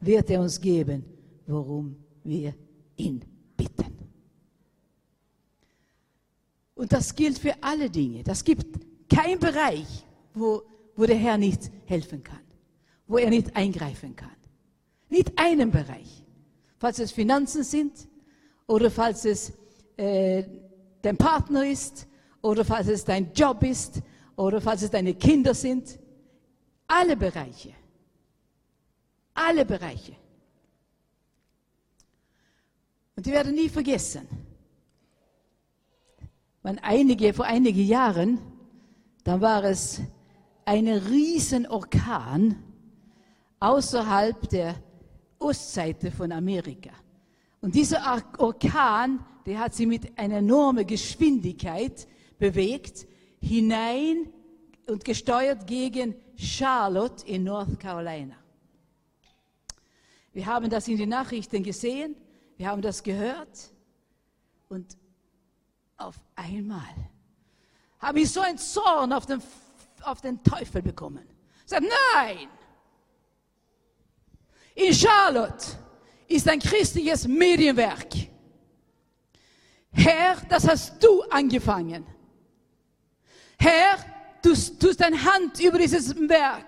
[0.00, 1.04] wird er uns geben,
[1.46, 1.96] worum
[2.28, 2.54] wir
[2.96, 3.24] ihn
[3.56, 3.96] bitten.
[6.74, 8.22] Und das gilt für alle Dinge.
[8.22, 8.66] Das gibt
[9.08, 10.04] kein Bereich,
[10.34, 10.62] wo,
[10.94, 12.40] wo der Herr nicht helfen kann,
[13.06, 14.36] wo er nicht eingreifen kann.
[15.08, 16.24] Nicht einen Bereich.
[16.78, 18.08] Falls es Finanzen sind
[18.66, 19.52] oder falls es
[19.96, 20.44] äh,
[21.00, 22.06] dein Partner ist
[22.42, 24.02] oder falls es dein Job ist
[24.36, 25.98] oder falls es deine Kinder sind.
[26.86, 27.72] Alle Bereiche.
[29.34, 30.16] Alle Bereiche.
[33.16, 34.28] Und ich werde nie vergessen,
[36.62, 38.38] wenn einige, vor einigen Jahren,
[39.24, 40.02] dann war es
[40.66, 42.62] ein Riesenorkan
[43.60, 44.74] außerhalb der
[45.38, 46.90] Ostseite von Amerika.
[47.60, 52.06] Und dieser Orkan, der hat sie mit einer enormen Geschwindigkeit
[52.38, 53.06] bewegt,
[53.40, 54.28] hinein
[54.86, 58.36] und gesteuert gegen Charlotte in North Carolina.
[60.32, 62.14] Wir haben das in den Nachrichten gesehen,
[62.56, 63.70] wir haben das gehört
[64.68, 64.96] und
[65.96, 66.94] auf einmal
[67.98, 69.42] habe ich so einen Zorn auf den,
[70.02, 71.26] auf den Teufel bekommen.
[71.64, 72.48] Ich sage, nein,
[74.76, 75.66] In Charlotte
[76.28, 78.12] ist ein christliches Medienwerk.
[79.90, 82.06] Herr, das hast du angefangen.
[83.58, 83.96] Herr,
[84.42, 86.66] du tust deine Hand über dieses Werk.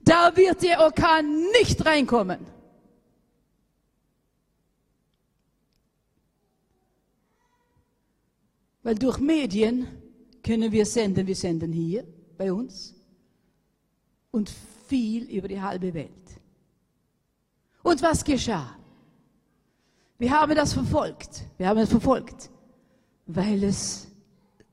[0.00, 2.51] Da wird der Orkan nicht reinkommen.
[8.82, 9.86] Weil durch Medien
[10.42, 12.04] können wir senden, wir senden hier
[12.36, 12.94] bei uns
[14.30, 14.50] und
[14.88, 16.10] viel über die halbe Welt.
[17.82, 18.76] Und was geschah?
[20.18, 21.42] Wir haben das verfolgt.
[21.58, 22.50] Wir haben es verfolgt,
[23.26, 24.08] weil es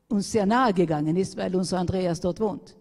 [0.08, 2.76] uns sehr nahe gegangen ist, weil unser Andreas dort wohnt.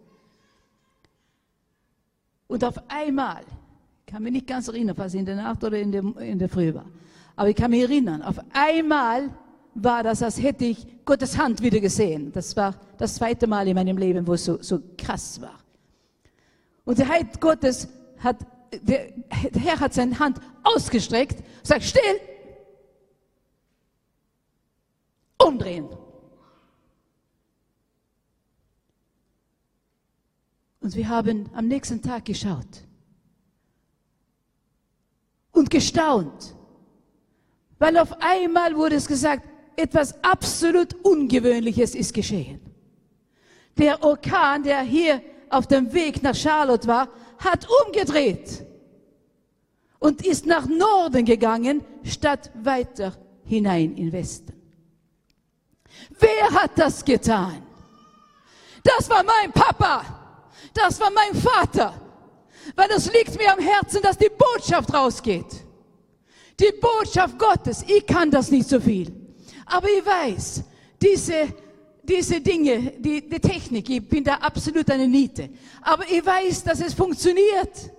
[2.47, 3.43] Und auf einmal,
[4.01, 6.49] ich kann mich nicht ganz erinnern, was in der Nacht oder in der, in der
[6.49, 6.87] Früh war,
[7.37, 9.31] aber ich kann mich erinnern, auf einmal
[9.85, 12.33] war das, als hätte ich Gottes Hand wieder gesehen.
[12.33, 15.59] Das war das zweite Mal in meinem Leben, wo es so, so krass war.
[16.85, 18.37] Und der Heid Gottes hat,
[18.73, 19.11] der,
[19.51, 22.03] der Herr hat seine Hand ausgestreckt, sagt, still,
[25.39, 25.89] umdrehen.
[30.81, 32.85] Und wir haben am nächsten Tag geschaut
[35.53, 36.55] und gestaunt,
[37.79, 39.47] weil auf einmal wurde es gesagt,
[39.79, 42.61] etwas absolut Ungewöhnliches ist geschehen.
[43.77, 47.09] Der Orkan, der hier auf dem Weg nach Charlotte war,
[47.39, 48.67] hat umgedreht
[50.01, 54.53] und ist nach Norden gegangen, statt weiter hinein in Westen.
[56.19, 57.63] Wer hat das getan?
[58.83, 60.05] Das war mein Papa.
[60.75, 61.95] Das war mein Vater.
[62.75, 65.65] Weil es liegt mir am Herzen, dass die Botschaft rausgeht.
[66.61, 67.85] Die Botschaft Gottes.
[67.87, 69.18] Ich kann das nicht so viel.
[69.69, 70.63] Aber ich weiß,
[71.01, 71.49] diese,
[72.03, 75.51] diese Dinge, die, die Technik, ich bin da absolut eine Niete.
[75.83, 77.91] Aber ich weiß, dass es funktioniert.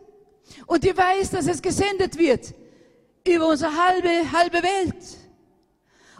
[0.65, 2.53] Und ich weiß, dass es gesendet wird
[3.27, 5.17] über unsere halbe, halbe Welt.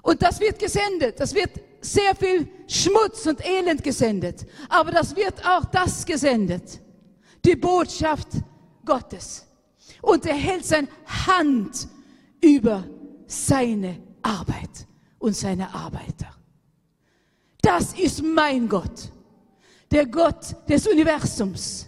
[0.04, 1.20] Und das wird gesendet.
[1.20, 4.46] Das wird sehr viel Schmutz und Elend gesendet.
[4.70, 6.80] Aber das wird auch das gesendet.
[7.44, 8.28] Die Botschaft
[8.86, 9.46] Gottes.
[10.02, 10.88] Und er hält seine
[11.28, 11.88] Hand
[12.42, 12.86] über
[13.26, 14.89] seine Arbeit
[15.20, 16.36] und seine Arbeiter.
[17.62, 19.12] Das ist mein Gott,
[19.92, 21.88] der Gott des Universums.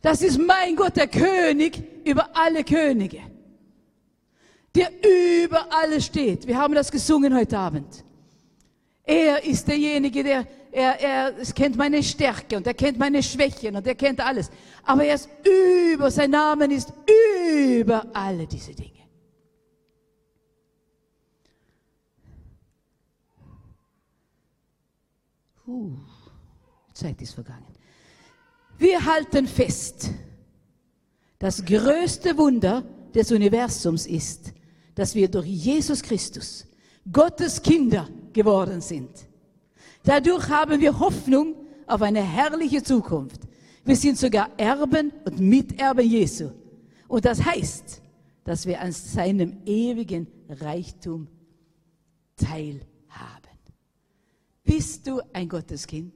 [0.00, 3.20] Das ist mein Gott, der König über alle Könige,
[4.74, 6.46] der über alles steht.
[6.46, 8.04] Wir haben das gesungen heute Abend.
[9.04, 10.46] Er ist derjenige, der
[10.76, 14.50] er, er kennt meine Stärke und er kennt meine Schwächen und er kennt alles.
[14.84, 18.95] Aber er ist über, sein Name ist über alle diese Dinge.
[25.66, 25.92] Uh,
[26.92, 27.66] Zeit ist vergangen.
[28.78, 30.10] Wir halten fest,
[31.38, 34.52] das größte Wunder des Universums ist,
[34.94, 36.66] dass wir durch Jesus Christus
[37.10, 39.10] Gottes Kinder geworden sind.
[40.02, 41.54] Dadurch haben wir Hoffnung
[41.86, 43.40] auf eine herrliche Zukunft.
[43.84, 46.50] Wir sind sogar Erben und Miterben Jesu.
[47.08, 48.02] Und das heißt,
[48.44, 51.28] dass wir an seinem ewigen Reichtum
[52.36, 52.95] teilhaben.
[54.66, 56.12] Bist du ein Gotteskind?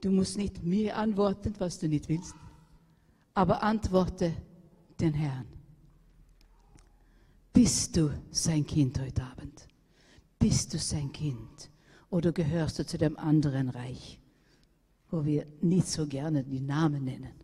[0.00, 2.36] Du musst nicht mir antworten, was du nicht willst,
[3.34, 4.32] aber antworte
[5.00, 5.46] den Herrn.
[7.52, 9.66] Bist du sein Kind heute Abend?
[10.38, 11.70] Bist du sein Kind?
[12.08, 14.20] Oder gehörst du zu dem anderen Reich,
[15.10, 17.34] wo wir nicht so gerne die Namen nennen?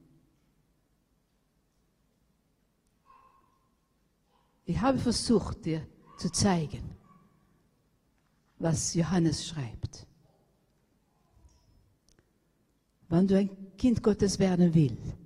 [4.66, 5.84] Ich habe versucht, dir
[6.16, 6.96] zu zeigen,
[8.58, 10.06] was Johannes schreibt.
[13.08, 15.16] Wenn du ein Kind Gottes werden willst,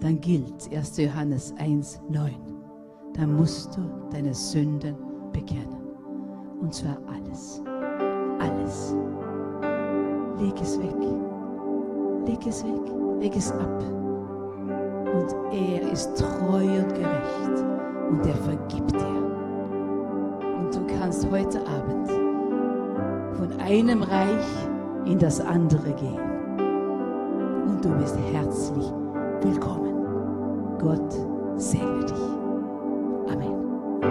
[0.00, 0.96] dann gilt 1.
[0.96, 2.34] Johannes 1, 9.
[3.14, 4.96] Dann musst du deine Sünden
[5.32, 5.76] bekennen.
[6.60, 7.62] Und zwar alles.
[8.38, 8.94] Alles.
[10.38, 10.96] Leg es weg.
[12.26, 13.20] Leg es weg.
[13.20, 13.82] Leg es ab.
[15.12, 17.64] Und er ist treu und gerecht.
[18.10, 19.29] Und er vergibt dir
[21.00, 22.08] kannst heute Abend
[23.36, 24.46] von einem Reich
[25.04, 26.20] in das andere gehen.
[27.66, 28.92] Und du bist herzlich
[29.42, 30.78] willkommen.
[30.78, 31.12] Gott
[31.56, 32.40] segne dich.